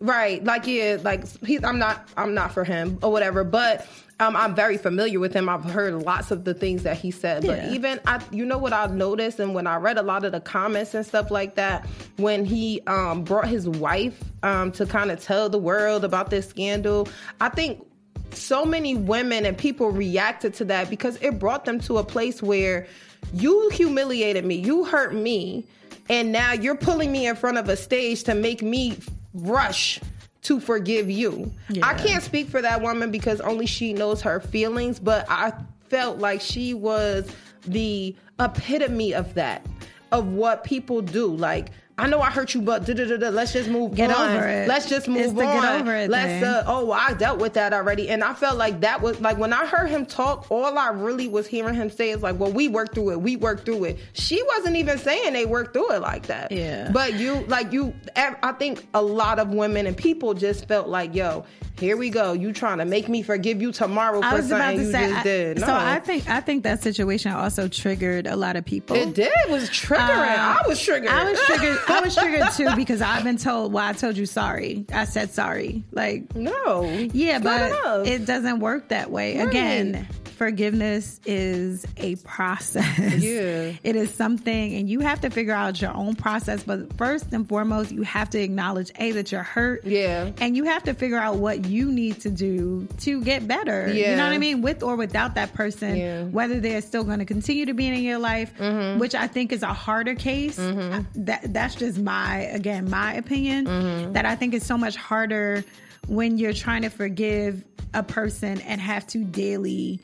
[0.00, 0.42] Right.
[0.44, 3.86] Like yeah, like he's I'm not I'm not for him or whatever, but
[4.18, 5.48] um, I'm very familiar with him.
[5.48, 7.46] I've heard lots of the things that he said.
[7.46, 10.32] But even I you know what I noticed and when I read a lot of
[10.32, 11.86] the comments and stuff like that,
[12.16, 16.48] when he um brought his wife um to kind of tell the world about this
[16.48, 17.08] scandal,
[17.40, 17.86] I think
[18.32, 22.42] so many women and people reacted to that because it brought them to a place
[22.42, 22.86] where
[23.34, 25.64] you humiliated me, you hurt me,
[26.08, 28.96] and now you're pulling me in front of a stage to make me
[29.34, 30.00] rush
[30.46, 31.52] to forgive you.
[31.82, 35.52] I can't speak for that woman because only she knows her feelings, but I
[35.88, 37.28] felt like she was
[37.66, 39.66] the epitome of that,
[40.12, 41.26] of what people do.
[41.26, 44.10] Like, I know I hurt you, but da, da, da, da, let's just move Get
[44.10, 44.36] on.
[44.36, 44.68] over it.
[44.68, 45.36] Let's just move It's on.
[45.36, 48.80] get over it let's uh, oh, I dealt with that already, and I felt like
[48.80, 50.46] that was like when I heard him talk.
[50.50, 53.20] All I really was hearing him say is like, "Well, we worked through it.
[53.22, 56.52] We worked through it." She wasn't even saying they worked through it like that.
[56.52, 56.90] Yeah.
[56.92, 61.14] But you, like you, I think a lot of women and people just felt like,
[61.14, 61.46] "Yo,
[61.78, 62.34] here we go.
[62.34, 65.06] You trying to make me forgive you tomorrow for something to you say.
[65.08, 65.74] just I- did." So No.
[65.74, 68.96] I think I think that situation also triggered a lot of people.
[68.96, 70.00] it did it was triggering.
[70.36, 71.08] Uh, I was triggered.
[71.10, 71.78] I was triggered.
[71.88, 73.72] I was triggered too because I've been told.
[73.72, 74.84] Well, I told you sorry.
[74.92, 75.84] I said sorry.
[75.92, 76.84] Like no.
[77.12, 79.38] yeah, but it doesn't work that way.
[79.38, 79.48] Right.
[79.48, 83.16] Again, forgiveness is a process.
[83.22, 83.72] Yeah.
[83.82, 87.48] It is something and you have to figure out your own process, but first and
[87.48, 89.84] foremost, you have to acknowledge a that you're hurt.
[89.84, 90.30] Yeah.
[90.40, 93.88] And you have to figure out what you need to do to get better.
[93.92, 94.10] Yeah.
[94.10, 94.62] You know what I mean?
[94.62, 96.16] With or without that person, Yeah.
[96.20, 96.32] Mm-hmm.
[96.32, 98.52] whether they're still going to continue to be in your life,
[98.98, 100.56] which I think is a harder case.
[100.56, 104.12] That that's just my again, my opinion Mm-hmm.
[104.12, 105.64] that I think is so much harder
[106.08, 107.64] when you're trying to forgive
[107.94, 110.00] a person and have to daily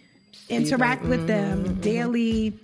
[0.48, 1.62] interact with Mm-hmm.
[1.62, 2.58] them daily.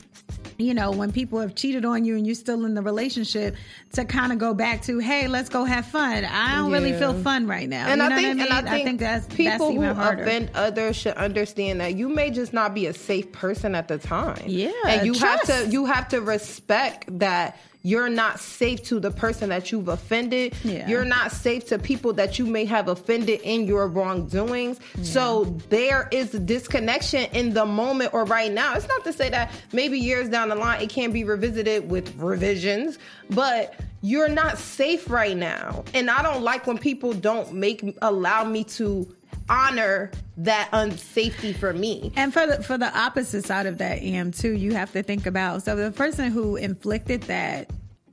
[0.59, 3.55] You know when people have cheated on you and you're still in the relationship
[3.93, 6.25] to kind of go back to hey let's go have fun.
[6.25, 7.87] I don't really feel fun right now.
[7.87, 8.59] And you I know think, what I, mean?
[8.59, 10.23] and I think, that's people that's even who harder.
[10.25, 13.99] offend others should understand that you may just not be a safe person at the
[13.99, 14.43] time.
[14.47, 19.11] Yeah, and you have to you have to respect that you're not safe to the
[19.11, 20.55] person that you've offended.
[20.65, 20.89] Yeah.
[20.89, 24.81] You're not safe to people that you may have offended in your wrongdoings.
[25.03, 28.75] So there is a disconnection in the moment or right now.
[28.75, 32.15] It's not to say that maybe years down the line it can be revisited with
[32.17, 32.99] revisions,
[33.31, 35.85] but you're not safe right now.
[35.95, 39.13] And I don't like when people don't make allow me to
[39.49, 42.13] honor that unsafety for me.
[42.17, 45.27] And for the for the opposite side of that, am too, you have to think
[45.27, 47.71] about so the person who inflicted that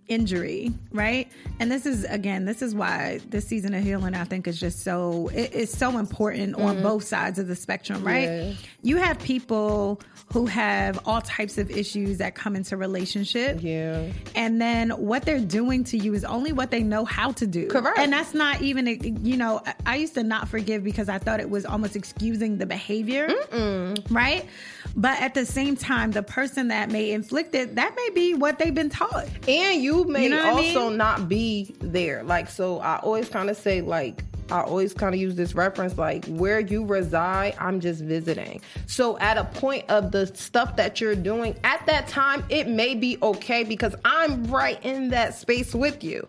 [0.08, 1.32] injury, right?
[1.60, 4.84] And this is again, this is why this season of healing I think is just
[4.84, 6.84] so it's so important on mm-hmm.
[6.84, 8.30] both sides of the spectrum, right?
[8.30, 8.54] Yeah.
[8.84, 10.02] You have people
[10.32, 13.60] who have all types of issues that come into relationship.
[13.62, 14.12] Yeah.
[14.36, 17.68] And then what they're doing to you is only what they know how to do.
[17.68, 17.98] Correct.
[17.98, 18.88] And that's not even,
[19.24, 22.58] you know, I- I used to not forgive because I thought it was almost excusing
[22.58, 23.34] the behavior.
[24.10, 24.46] Right?
[24.96, 28.60] But at the same time, the person that may inflict it, that may be what
[28.60, 29.28] they've been taught.
[29.48, 30.98] And you may You know what I also mean?
[30.98, 32.24] not be there.
[32.24, 35.98] Like, so I always kind of say, like, I always kind of use this reference,
[35.98, 38.62] like, where you reside, I'm just visiting.
[38.86, 42.94] So at a point of the stuff that you're doing at that time, it may
[42.94, 46.28] be okay because I'm right in that space with you.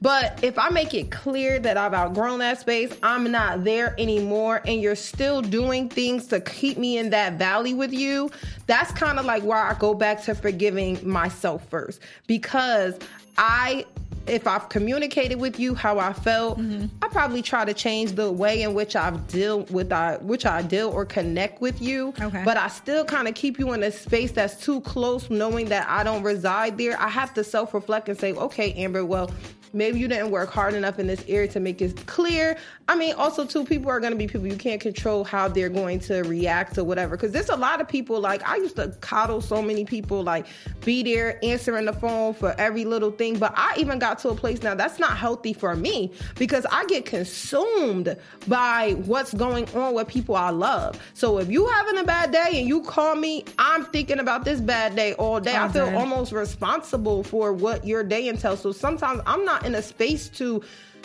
[0.00, 4.62] But if I make it clear that I've outgrown that space, I'm not there anymore,
[4.64, 8.30] and you're still doing things to keep me in that valley with you,
[8.66, 12.00] that's kind of like why I go back to forgiving myself first.
[12.28, 12.96] Because
[13.36, 13.86] I,
[14.28, 16.86] if I've communicated with you how I felt, mm-hmm.
[17.02, 20.62] I probably try to change the way in which I deal with I, which I
[20.62, 22.14] deal or connect with you.
[22.20, 22.42] Okay.
[22.44, 25.88] But I still kind of keep you in a space that's too close, knowing that
[25.88, 27.00] I don't reside there.
[27.00, 29.30] I have to self reflect and say, okay, Amber, well,
[29.72, 32.56] maybe you didn't work hard enough in this area to make it clear.
[32.88, 35.68] I mean, also, too, people are going to be people you can't control how they're
[35.68, 37.16] going to react or whatever.
[37.16, 40.46] Because there's a lot of people, like, I used to coddle so many people, like,
[40.84, 43.38] be there answering the phone for every little thing.
[43.38, 46.86] But I even got to a place now that's not healthy for me because I
[46.86, 48.16] get consumed
[48.46, 50.98] by what's going on with people I love.
[51.14, 54.60] So if you having a bad day and you call me, I'm thinking about this
[54.60, 55.56] bad day all day.
[55.56, 58.60] I feel almost responsible for what your day entails.
[58.60, 60.62] So sometimes I'm not in a space to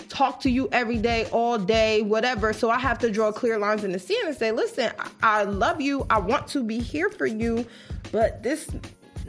[0.10, 2.54] talk to you every day, all day, whatever.
[2.54, 5.44] So I have to draw clear lines in the sand and say, listen, I, I
[5.44, 6.06] love you.
[6.10, 7.66] I want to be here for you,
[8.12, 8.70] but this.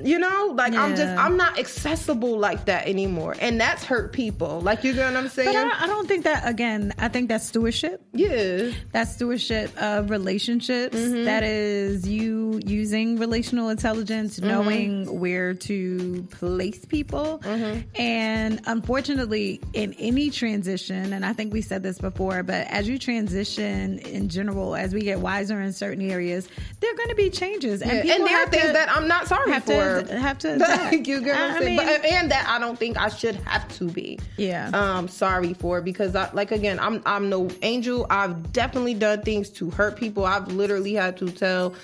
[0.03, 4.61] You know, like I'm just i'm not accessible like that anymore, and that's hurt people.
[4.61, 5.53] Like you get what I'm saying?
[5.53, 8.03] But I, I don't think that, again, I think that's stewardship.
[8.13, 10.97] yeah, That's stewardship of relationships.
[10.97, 11.25] Mm-hmm.
[11.25, 14.49] That is you using relational intelligence, Mm-hmm.
[14.49, 17.41] knowing where to place people.
[17.45, 17.81] Mm-hmm.
[18.01, 22.99] And unfortunately, in any transition, and I think we said this before, but as you
[22.99, 26.49] transition in general, as we get wiser in certain areas,
[26.81, 27.83] there are going to be changes.
[27.83, 29.84] And, and, people there are things to- that I'm not sorry for.
[30.05, 31.77] To have to Thank you what I- I'm I saying?
[31.77, 34.19] mean- but, and that I don't think I should have to be.
[34.37, 34.71] Yeah.
[34.73, 38.07] Um, sorry for because I like again, I'm I'm no angel.
[38.11, 40.25] I've definitely done things to hurt people.
[40.25, 41.75] I've literally had to tell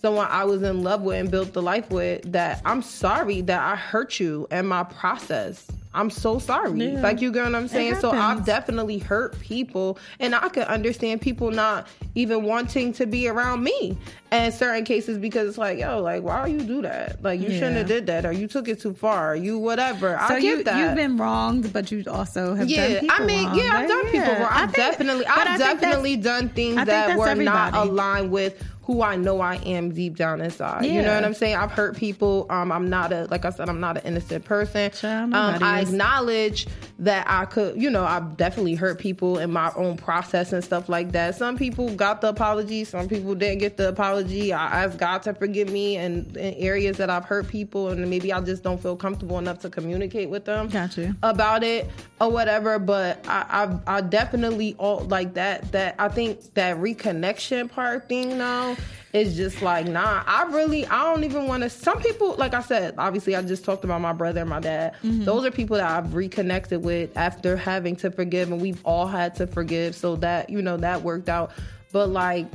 [0.00, 3.60] someone I was in love with and built the life with that I'm sorry that
[3.60, 5.66] I hurt you and my process.
[5.94, 6.78] I'm so sorry.
[6.78, 7.00] Yeah.
[7.00, 7.96] Like you get what I'm saying?
[7.96, 13.28] So I've definitely hurt people and I could understand people not even wanting to be
[13.28, 13.96] around me
[14.30, 17.22] in certain cases because it's like, yo, like why are you do that?
[17.22, 19.32] Like you shouldn't have did that or you took it too far.
[19.32, 20.18] Or you whatever.
[20.28, 20.78] So I get you that.
[20.78, 23.88] you've been wronged, but you also have yeah, done people I mean, wrong, yeah, I've
[23.88, 24.48] done people wrong.
[24.50, 29.40] I I've definitely, I've definitely done things that were not aligned with who I know
[29.40, 30.84] I am deep down inside.
[30.84, 31.56] You know what I'm saying?
[31.56, 32.46] I've hurt people.
[32.48, 34.92] Um, I'm not a, like I said, I'm not an innocent person.
[34.92, 35.88] Child, um, I is.
[35.90, 36.68] acknowledge
[37.00, 40.88] that I could, you know, I've definitely hurt people in my own process and stuff
[40.88, 41.34] like that.
[41.34, 44.52] Some people got the apology, some people didn't get the apology.
[44.52, 48.32] I ask God to forgive me and in areas that I've hurt people, and maybe
[48.32, 51.14] I just don't feel comfortable enough to communicate with them Got you.
[51.24, 52.78] about it or whatever.
[52.78, 55.72] But I, I, I definitely all like that.
[55.72, 58.75] That I think that reconnection part thing now
[59.12, 60.22] is just like nah.
[60.26, 61.70] I really I don't even want to.
[61.70, 64.94] Some people, like I said, obviously I just talked about my brother and my dad.
[65.02, 69.34] Those are people that I've reconnected with after having to forgive, and we've all had
[69.36, 69.94] to forgive.
[69.94, 71.52] So that you know that worked out.
[71.92, 72.46] But like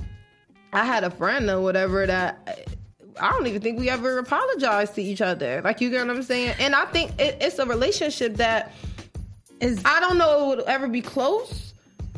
[0.73, 2.67] I had a friend or whatever that.
[3.19, 5.61] I don't even think we ever apologized to each other.
[5.63, 6.55] Like you get what I'm saying?
[6.59, 8.73] And I think it, it's a relationship that
[9.59, 11.73] Is I don't know it would ever be close.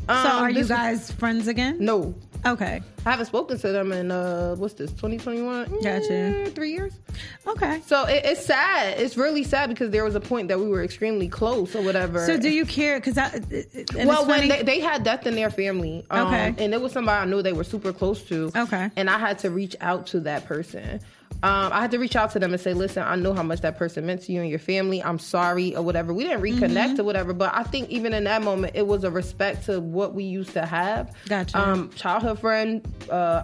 [0.08, 1.78] Um, so are you guys friends again?
[1.80, 2.14] No,
[2.46, 2.82] Okay.
[3.06, 4.90] I haven't spoken to them in uh, what's this?
[4.92, 5.64] 2021.
[5.82, 5.82] Gotcha.
[6.08, 6.92] Mm, Three years.
[7.46, 7.80] Okay.
[7.86, 8.98] So it, it's sad.
[8.98, 12.24] It's really sad because there was a point that we were extremely close or whatever.
[12.26, 12.98] So do you care?
[13.00, 13.40] Because I.
[14.04, 16.54] well, when they, they had death in their family, um, Okay.
[16.58, 18.90] and it was somebody I knew they were super close to, Okay.
[18.96, 21.00] and I had to reach out to that person.
[21.42, 23.60] Um, I had to reach out to them and say, "Listen, I know how much
[23.60, 25.02] that person meant to you and your family.
[25.02, 26.14] I'm sorry or whatever.
[26.14, 27.00] We didn't reconnect Mm-hmm.
[27.00, 30.14] or whatever, but I think even in that moment, it was a respect to what
[30.14, 31.14] we used to have.
[31.28, 31.58] Gotcha.
[31.58, 32.86] Um, childhood friend.
[33.10, 33.42] Uh,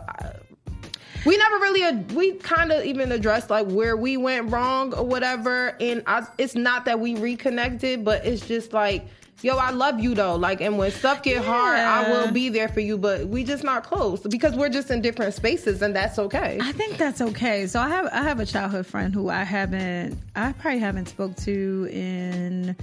[1.26, 5.04] we never really ad- we kind of even addressed like where we went wrong or
[5.04, 9.04] whatever and I, it's not that we reconnected but it's just like
[9.42, 10.36] yo i love you though.
[10.36, 13.64] Like and when stuff get hard i will be there for you but we just
[13.64, 16.58] not close because we're just in different spaces and that's okay.
[16.60, 17.66] I think that's okay.
[17.66, 21.36] So I have I have a childhood friend who I haven't I probably haven't spoke
[21.38, 22.76] to in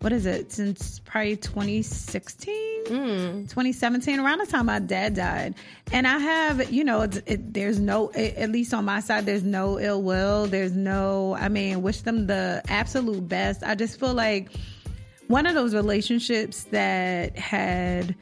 [0.00, 2.54] what is it since probably 2016
[2.88, 3.46] hmm.
[3.46, 5.54] 2017 around the time my dad died.
[5.92, 9.26] And i have you know it's, it, there's no a- at least on my side
[9.26, 10.46] there's no ill will.
[10.46, 13.62] There's no i mean wish them the absolute best.
[13.62, 14.50] I just feel like
[15.28, 18.14] one of those relationships that had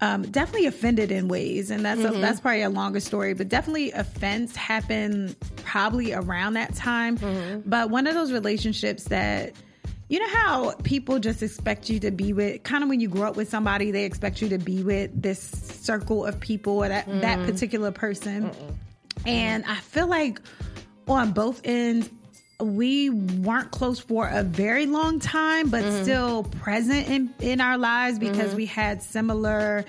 [0.00, 2.20] um, definitely offended in ways, and that's a, mm-hmm.
[2.20, 3.34] that's probably a longer story.
[3.34, 7.18] But definitely offense happened probably around that time.
[7.18, 7.68] Mm-hmm.
[7.68, 9.54] But one of those relationships that
[10.08, 13.28] you know how people just expect you to be with kind of when you grow
[13.28, 17.06] up with somebody they expect you to be with this circle of people or that
[17.20, 17.44] that mm-hmm.
[17.44, 18.50] particular person
[19.26, 20.40] and i feel like
[21.08, 22.08] on both ends
[22.60, 28.18] we weren't close for a very long time but still present in, in our lives
[28.18, 29.84] because we had similar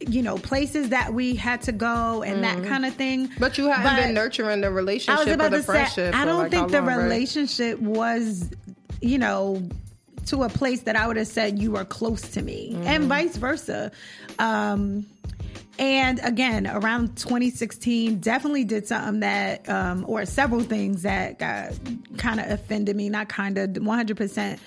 [0.00, 3.66] you know places that we had to go and that kind of thing but you
[3.68, 6.24] haven't But- been nurturing the I relationship was about or the to say, friendship I
[6.24, 6.96] don't like, think the long, right?
[6.96, 8.48] relationship was,
[9.02, 9.62] you know,
[10.26, 12.86] to a place that I would have said you are close to me, Mm-hmm.
[12.86, 13.92] and vice versa.
[14.38, 15.06] Um,
[15.78, 22.50] and again, around 2016, definitely did something that, um, or several things that kind of
[22.50, 24.58] offended me, not kind of 100%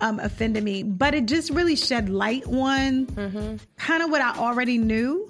[0.00, 3.06] um, offended me, but it just really shed light on
[3.76, 5.26] kind of what I already knew.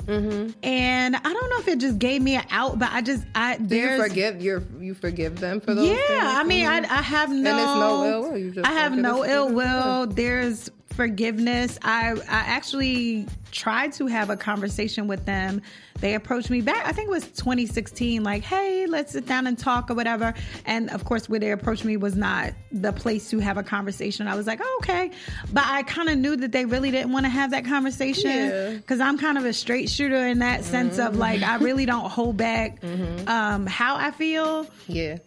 [0.62, 3.56] And I don't know if it just gave me an out, but I just, I,
[3.56, 6.22] do you forgive you you forgive them for those yeah, things?
[6.22, 10.06] I mean, I, I have no, it's no ill will, I have no ill will.
[10.06, 10.70] There's
[11.02, 11.78] forgiveness.
[11.82, 15.62] I I actually tried to have a conversation with them.
[16.00, 16.84] They approached me back.
[16.86, 18.22] I think it was 2016.
[18.24, 20.34] Like, hey, let's sit down and talk or whatever.
[20.66, 24.26] And of course, where they approached me was not the place to have a conversation.
[24.26, 25.12] I was like, oh, okay,
[25.52, 28.70] but I kind of knew that they really didn't want to have that conversation Yeah.
[28.72, 32.10] because I'm kind of a straight shooter in that sense of like I really don't
[32.10, 32.82] hold back
[33.28, 34.66] um, how I feel.
[34.88, 35.18] yeah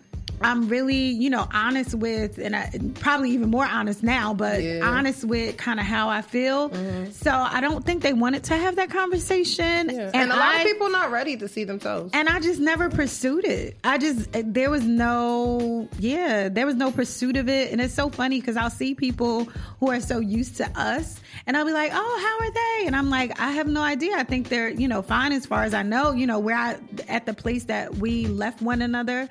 [0.44, 4.82] I'm really, you know, honest with, and I, probably even more honest now, but Yeah.
[4.84, 6.72] honest with kind of how I feel.
[7.12, 10.02] So I don't think they wanted to have that conversation, Yeah.
[10.14, 12.60] and, and, a lot I, of people not ready to see themselves and I just
[12.60, 13.78] never pursued it.
[13.84, 18.10] I just there was no, yeah, there was no pursuit of it, and it's so
[18.10, 19.46] funny because I'll see people
[19.80, 22.88] who are so used to us, and I'll be like, oh, how are they?
[22.88, 24.16] And I'm like, I have no idea.
[24.16, 26.12] I think they're, you know, fine as far as I know.
[26.12, 26.78] You know, where I
[27.08, 29.28] at the place that we left one another.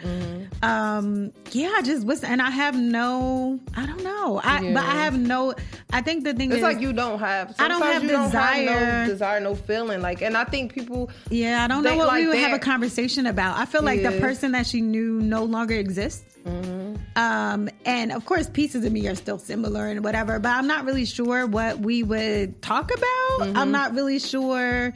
[0.62, 0.99] Um,
[1.52, 4.40] yeah, I just was, and I have no, I don't know.
[4.42, 5.54] I but I have no,
[5.92, 7.54] I think the thing It's is like you don't have.
[7.58, 9.04] I don't have you don't have desire.
[9.04, 10.00] no desire, no feeling.
[10.00, 11.10] Like, and I think people.
[11.30, 13.58] Yeah, I don't know what like we would have a conversation about.
[13.58, 16.24] I feel like the person that she knew no longer exists.
[16.44, 16.96] Mm-hmm.
[17.16, 20.84] Um, and of course, pieces of me are still similar and whatever, but I'm not
[20.84, 23.40] really sure what we would talk about.
[23.40, 23.56] Mm-hmm.
[23.56, 24.94] I'm not really sure.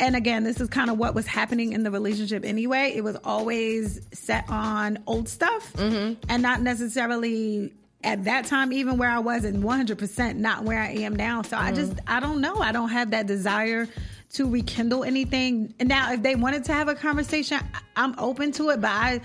[0.00, 2.92] And again, this is kind of what was happening in the relationship anyway.
[2.96, 6.14] It was always set on old stuff Mm-hmm.
[6.28, 7.72] and not necessarily
[8.02, 11.42] at that time, even where I was, and 100% not where I am now.
[11.42, 12.56] So I just, I don't know.
[12.56, 13.86] I don't have that desire
[14.34, 15.74] to rekindle anything.
[15.78, 17.60] And now, if they wanted to have a conversation,
[17.96, 19.20] I'm open to it, but I,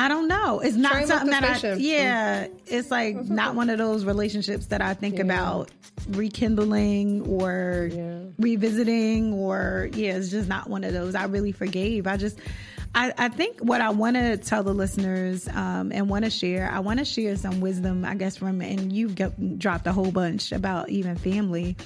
[0.00, 0.60] I don't know.
[0.60, 4.80] It's not Train something that I, yeah, it's like not one of those relationships that
[4.80, 5.70] I think about
[6.08, 8.18] rekindling or Yeah.
[8.38, 11.14] revisiting or yeah, it's just not one of those.
[11.14, 12.06] I really forgave.
[12.06, 12.38] I just
[12.94, 16.68] I, I think what I want to tell the listeners um, and want to share,
[16.72, 20.10] I want to share some wisdom, I guess, from, and you've got, dropped a whole
[20.10, 21.76] bunch about even family.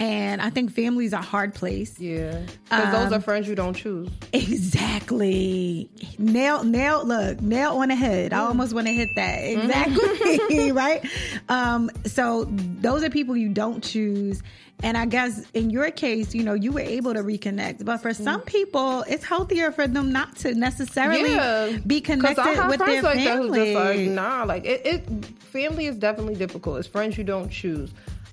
[0.00, 1.98] And I think family's a hard place.
[1.98, 4.08] Yeah, because those Um, are friends you don't choose.
[4.32, 5.88] Exactly.
[6.18, 8.32] Nail, nail, look, nail on the head.
[8.32, 9.38] I almost want to hit that.
[9.38, 10.72] Exactly.
[10.72, 11.04] right.
[11.48, 12.44] Um, so
[12.80, 14.42] those are people you don't choose.
[14.84, 17.84] And I guess in your case, you know, you were able to reconnect.
[17.84, 22.78] But for some people, it's healthier for them not to necessarily Yeah, be connected with
[22.78, 23.72] their like that who's family.
[23.72, 25.24] just like, nah, like it, it.
[25.50, 26.78] Family is definitely difficult.
[26.78, 27.90] It's friends you don't choose.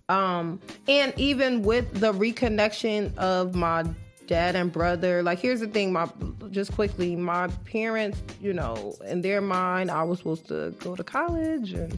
[0.10, 3.86] Um, and even with the reconnection of my
[4.28, 6.08] dad and brother, like here's the thing, my
[6.51, 11.03] just quickly, my parents, you know, in their mind, I was supposed to go to
[11.03, 11.97] college and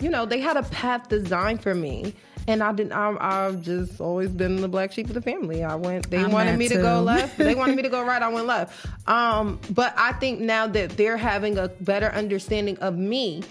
[0.00, 2.14] you know, they had a path designed for me.
[2.48, 2.92] And I didn't.
[2.92, 5.62] I'm, I've just always been the black sheep of the family.
[5.62, 6.10] I went.
[6.10, 7.04] They I'm wanted me to go too.
[7.04, 7.36] left.
[7.36, 8.22] They wanted me to go right.
[8.22, 8.86] I went left.
[9.06, 13.42] Um, but I think now that they're having a better understanding of me,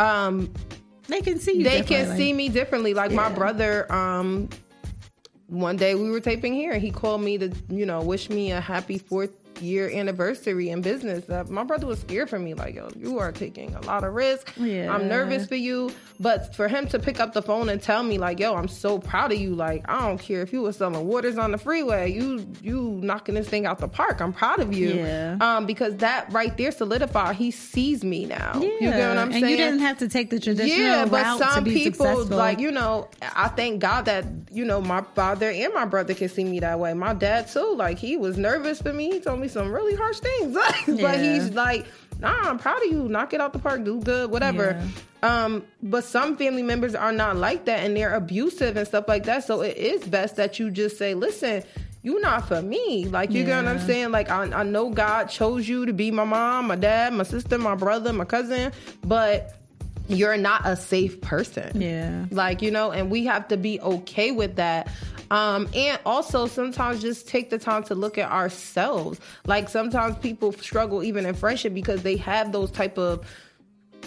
[0.00, 0.52] um,
[1.12, 1.64] They can see you.
[1.64, 2.94] they can see me differently.
[2.94, 4.48] Like my brother, um,
[5.46, 8.52] one day we were taping here, and he called me to, you know, wish me
[8.52, 9.30] a happy fourth
[9.62, 11.28] year anniversary in business.
[11.28, 14.14] Uh, my brother was scared for me, like, yo, you are taking a lot of
[14.14, 14.52] risk.
[14.56, 14.94] Yeah.
[14.94, 15.90] I'm nervous for you.
[16.20, 18.98] But for him to pick up the phone and tell me, like, yo, I'm so
[18.98, 19.54] proud of you.
[19.54, 23.34] Like, I don't care if you were selling waters on the freeway, you you knocking
[23.34, 24.20] this thing out the park.
[24.20, 24.94] I'm proud of you.
[24.94, 25.36] Yeah.
[25.40, 27.34] Um, because that right there solidified.
[27.36, 28.52] He sees me now.
[28.54, 28.68] Yeah.
[28.68, 29.48] You get what I'm and saying?
[29.48, 32.36] you didn't have to take the traditional yeah, but some people successful.
[32.36, 33.08] like you know.
[33.34, 36.78] I thank God that you know my father and my brother can see me that
[36.78, 36.94] way.
[36.94, 37.74] My dad too.
[37.74, 39.10] Like he was nervous for me.
[39.10, 40.54] He told me some really harsh things,
[40.86, 41.16] but Yeah.
[41.22, 41.86] he's like,
[42.20, 43.08] "Nah, I'm proud of you.
[43.08, 43.84] Knock it out the park.
[43.84, 44.80] Do good, whatever."
[45.22, 49.24] Um, but some family members are not like that, and they're abusive and stuff like
[49.24, 49.44] that.
[49.44, 51.62] So it is best that you just say, "Listen."
[52.04, 54.10] You not for me, like you get what I'm saying.
[54.10, 57.56] Like I, I know God chose you to be my mom, my dad, my sister,
[57.58, 58.72] my brother, my cousin,
[59.04, 59.54] but
[60.16, 61.80] you're not a safe person.
[61.80, 62.26] Yeah.
[62.30, 64.88] Like, you know, and we have to be okay with that.
[65.30, 69.18] Um, and also sometimes just take the time to look at ourselves.
[69.46, 73.26] Like sometimes people struggle even in friendship because they have those type of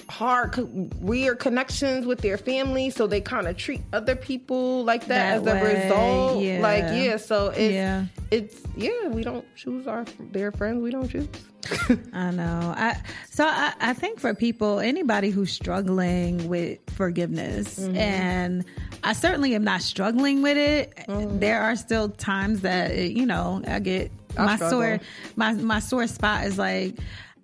[0.09, 0.55] hard
[1.01, 5.57] weird connections with their family so they kind of treat other people like that, That
[5.57, 6.59] as a result yeah.
[6.59, 8.05] like yeah so it's Yeah.
[8.31, 11.27] it's yeah we don't choose our their friends we don't choose
[12.13, 12.73] I know.
[12.77, 12.95] I
[13.27, 17.95] so I, I think for people, anybody who's struggling with forgiveness, Mm-hmm.
[17.97, 18.65] and
[19.03, 20.93] I certainly am not struggling with it.
[21.07, 21.39] Mm-hmm.
[21.39, 24.79] There are still times that you know I get I my struggle.
[24.79, 24.99] sore
[25.37, 26.97] my my sore spot is like.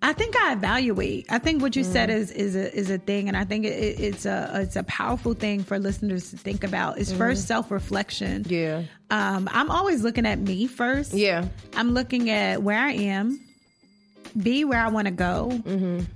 [0.03, 1.27] I think I evaluate.
[1.29, 2.17] I think what you said Mm-hmm.
[2.21, 5.33] is is a is a thing, and I think it, it's a it's a powerful
[5.35, 6.97] thing for listeners to think about.
[6.97, 8.43] Is first self reflection.
[8.43, 8.53] Mm-hmm.
[8.53, 11.13] yeah Um, I'm always looking at me first.
[11.13, 11.45] yeah
[11.75, 13.39] I'm looking at where I am,
[14.41, 15.51] be where I want to go,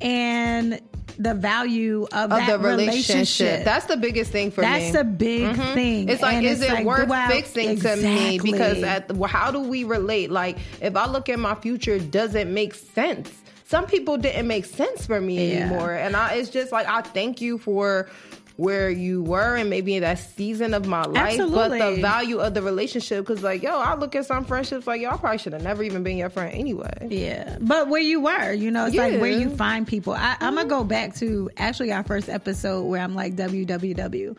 [0.01, 0.79] and
[1.17, 3.13] the value of, of that the relationship.
[3.15, 3.63] relationship.
[3.65, 4.91] That's the biggest thing for That's me.
[4.91, 6.09] That's a big thing.
[6.09, 8.35] It's like, And is it like, worth I- fixing to me?
[8.35, 8.51] Exactly.
[8.51, 10.29] Because at the, how do we relate?
[10.29, 13.31] Like, if I look at my future, does it make sense?
[13.67, 15.61] Some people didn't make sense for me Yeah.
[15.61, 18.07] anymore, and I, it's just like I thank you for
[18.57, 21.79] where you were and maybe in that season of my life, Absolutely.
[21.79, 23.25] but the value of the relationship.
[23.25, 25.83] Because like, yo, I look at some friendships like, yo, I probably should have never
[25.83, 27.07] even been your friend anyway.
[27.09, 30.13] Yeah, but where you were, you know, it's like where you find people.
[30.13, 30.69] I, I'm gonna mm-hmm.
[30.69, 34.37] go back to actually our first episode where I'm like www.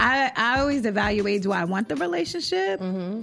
[0.00, 2.80] I I always evaluate: do I want the relationship?
[2.80, 3.22] Mm-hmm.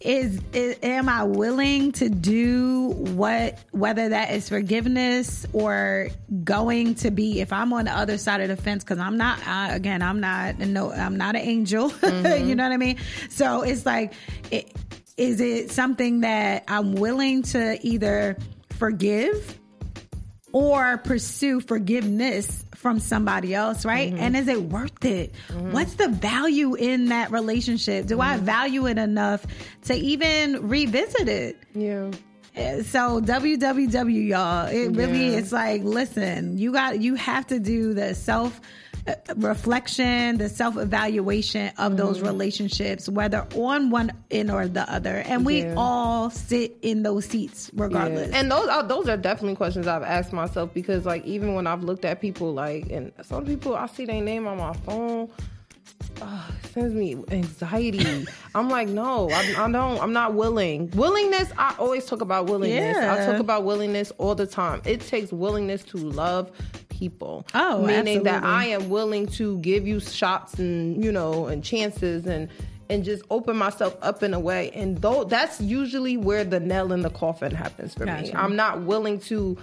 [0.00, 6.10] Is, is am I willing to do what whether that is forgiveness or
[6.44, 9.44] going to be if I'm on the other side of the fence because I'm not
[9.44, 12.48] I, again I'm not no I'm not an angel mm-hmm.
[12.48, 12.98] you know what I mean?
[13.28, 14.12] So it's like
[14.52, 14.72] it,
[15.16, 18.38] is it something that I'm willing to either
[18.78, 19.58] forgive
[20.52, 24.12] or pursue forgiveness from somebody else, right?
[24.12, 24.22] Mm-hmm.
[24.22, 25.34] And is it worth it?
[25.52, 28.06] What's the value in that relationship?
[28.06, 28.22] Do Mm-hmm.
[28.22, 29.44] I value it enough
[29.84, 31.56] to even revisit it?
[31.74, 32.10] Yeah.
[32.84, 35.38] So www y'all, it really Yeah.
[35.38, 38.60] it's like listen, you got you have to do the self
[39.06, 42.26] uh, reflection, the self evaluation of those Mm-hmm.
[42.26, 45.74] relationships, whether on one end or the other, and we Yeah.
[45.76, 48.30] all sit in those seats regardless.
[48.30, 48.38] Yeah.
[48.40, 51.84] And those are those are definitely questions I've asked myself because like even when I've
[51.84, 55.30] looked at people like and some people I see their name on my phone.
[56.20, 58.26] Uh, it sends me anxiety.
[58.54, 60.00] I'm like, no, I, I don't.
[60.00, 60.90] I'm not willing.
[60.90, 61.52] Willingness.
[61.56, 62.96] I always talk about willingness.
[62.96, 64.82] I talk about willingness all the time.
[64.84, 66.50] It takes willingness to love
[66.88, 67.46] people.
[67.54, 68.42] Oh, meaning that.
[68.42, 72.48] I am willing to give you shots and you know and chances and
[72.90, 74.70] and just open myself up in a way.
[74.72, 78.32] And though that's usually where the nail in the coffin happens for me.
[78.34, 79.58] I'm not willing to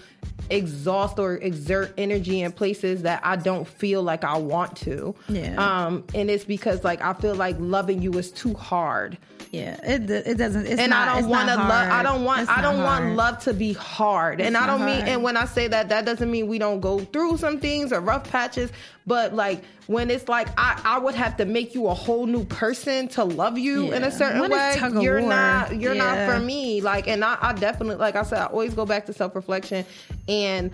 [0.49, 5.15] exhaust or exert energy in places that I don't feel like I want to.
[5.27, 5.55] Yeah.
[5.57, 9.17] Um, and it's because like I feel like loving you is too hard.
[9.51, 10.65] yeah, it it doesn't.
[10.65, 11.89] It's and not, I don't want to love.
[11.91, 12.41] I don't want.
[12.41, 13.15] It's I don't want hard.
[13.15, 14.41] love to be hard.
[14.41, 14.95] and I don't mean.
[14.97, 15.09] hard.
[15.09, 18.01] And when I say that, that doesn't mean we don't go through some things or
[18.01, 18.71] rough patches.
[19.07, 22.43] But like when it's like I, I would have to make you a whole new
[22.45, 24.77] person to love you in a certain When way.
[25.01, 25.29] You're war.
[25.29, 25.79] not.
[25.79, 26.25] You're Yeah.
[26.25, 26.81] not for me.
[26.81, 29.85] Like, and I, I definitely, like I said, I always go back to self reflection
[30.27, 30.71] and.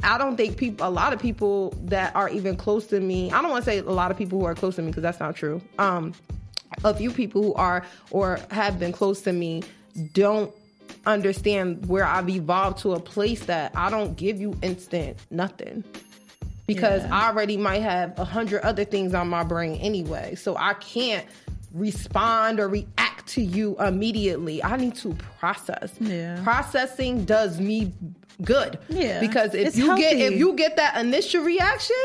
[0.00, 3.42] I don't think people, a lot of people that are even close to me, I
[3.42, 5.18] don't want to say a lot of people who are close to me because that's
[5.18, 5.60] not true.
[5.80, 6.12] Um,
[6.84, 9.64] a few people who are or have been close to me
[10.12, 10.54] don't
[11.04, 15.82] understand where I've evolved to a place that I don't give you instant nothing.
[16.68, 17.16] Because Yeah.
[17.18, 20.34] I already might have a hundred other things on my brain anyway.
[20.36, 21.26] So I can't
[21.72, 24.62] respond or react to you immediately.
[24.62, 25.94] I need to process.
[25.98, 26.38] Yeah.
[26.44, 27.92] Processing does me
[28.42, 28.78] good.
[28.90, 29.18] Yeah.
[29.18, 31.96] Because if It's you get if you get that initial reaction,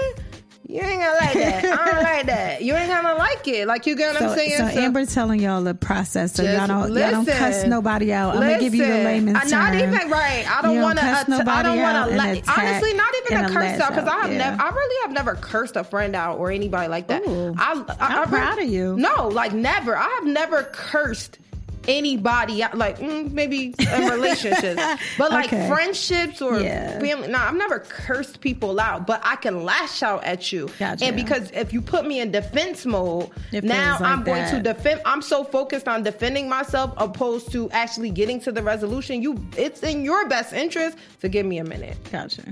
[0.66, 1.66] you ain't gonna like that.
[1.66, 2.61] I don't like that.
[2.64, 3.68] You ain't gonna like it.
[3.68, 4.57] Like you get what So, I'm saying?
[4.57, 8.36] so Amber's telling y'all the process, so y'all don't y'all don't cuss nobody out.
[8.36, 9.05] I'm gonna give you the Listen.
[9.05, 9.49] layman's Uh, term.
[9.51, 10.45] Not even right.
[10.49, 11.05] I don't want to.
[11.05, 11.24] I
[11.64, 12.14] don't want to.
[12.39, 14.38] attack honestly, not even a curse out because I have yeah.
[14.38, 14.61] never.
[14.61, 17.28] I really have never cursed a friend out or anybody like that.
[17.28, 17.53] Ooh.
[17.57, 18.95] I, I, really- proud of you.
[18.97, 19.97] No, like never.
[19.97, 21.39] I have never cursed
[21.88, 24.82] anybody like mm, maybe in relationships
[25.18, 25.68] but like Okay.
[25.68, 27.00] friendships or Yeah.
[27.00, 31.04] family no i've never cursed people out but i can lash out at you Gotcha.
[31.06, 34.60] and because if you put me in defense mode It now like i'm going to
[34.62, 39.36] defend i'm so focused on defending myself opposed to actually getting to the resolution you
[39.58, 42.44] it's in your best interest to give me a minute Gotcha.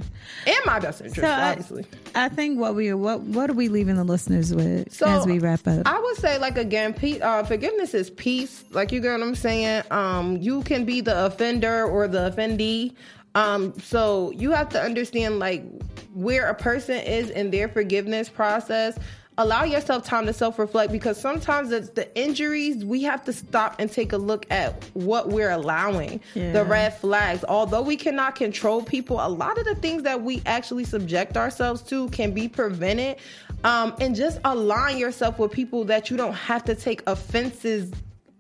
[0.46, 3.70] in my best interest So I, obviously I think what we what what are we
[3.70, 5.84] leaving the listeners with So as we wrap up?
[5.86, 8.66] I would say, like again, pe- uh, forgiveness is peace.
[8.72, 9.84] Like you get what I'm saying.
[9.92, 12.96] Um, you can be the offender or the offendee.
[13.36, 15.64] Um, so you have to understand like
[16.14, 18.98] where a person is in their forgiveness process.
[19.38, 23.76] Allow yourself time to self reflect because sometimes it's the injuries we have to stop
[23.80, 26.20] and take a look at what we're allowing.
[26.36, 26.52] Yeah.
[26.52, 27.46] The red flags.
[27.48, 31.82] Although we cannot control people, a lot of the things that we actually subject ourselves
[31.84, 33.18] to can be prevented.
[33.64, 37.92] Um, and just align yourself with people that you don't have to take offenses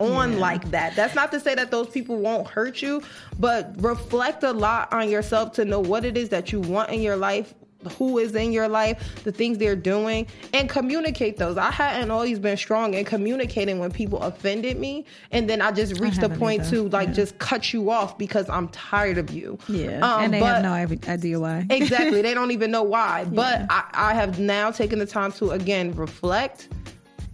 [0.02, 0.95] on like that.
[0.95, 3.02] That's not to say that those people won't hurt you,
[3.39, 7.02] but reflect a lot on yourself to know what it is that you want in
[7.02, 7.54] your life.
[7.97, 11.58] Who is in your life, the things they're doing, and communicate those.
[11.58, 15.99] I hadn't always been strong in communicating when people offended me, and then I just
[15.99, 16.70] reached the point either.
[16.76, 17.14] to like Yeah.
[17.16, 19.58] just cut you off because I'm tired of you.
[19.68, 21.66] yeah, Um, and they but- have no every- idea why.
[21.72, 22.22] exactly.
[22.22, 23.24] They don't even know why.
[23.26, 26.68] But I, I have now taken the time to again reflect,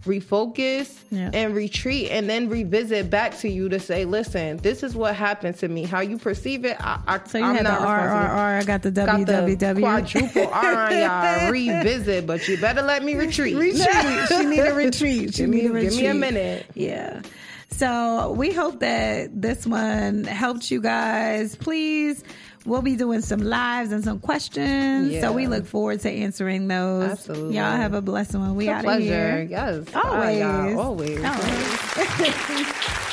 [0.08, 1.30] refocus, Yeah.
[1.34, 5.58] and retreat, and then revisit back to you to say, "Listen, this is what happened
[5.60, 5.84] to me.
[5.84, 8.60] How you perceive it, I, I, So you I'm had the not responsible." RRR.
[8.60, 9.80] I got the Got the WWW.
[9.80, 11.52] quadruple R on y'all.
[11.52, 13.56] Revisit, but you better let me retreat.
[13.58, 14.28] retreat.
[14.30, 15.36] She need a retreat.
[15.36, 15.92] She Give me- need a retreat.
[15.92, 16.66] give me a minute.
[16.74, 17.22] Yeah.
[17.70, 21.56] So we hope that this one helped you guys.
[21.56, 22.24] Please,
[22.68, 25.12] we'll be doing some lives and some questions.
[25.12, 25.22] Yeah.
[25.22, 27.12] So we look forward to answering those.
[27.12, 27.56] Absolutely.
[27.56, 28.56] Y'all have a blessed one.
[28.56, 29.04] We It's a out of pleasure.
[29.04, 29.48] here.
[29.50, 29.86] Yes.
[29.96, 30.12] Always.
[30.12, 30.80] Bye, y'all.
[30.80, 31.24] Always.
[31.24, 32.98] Always.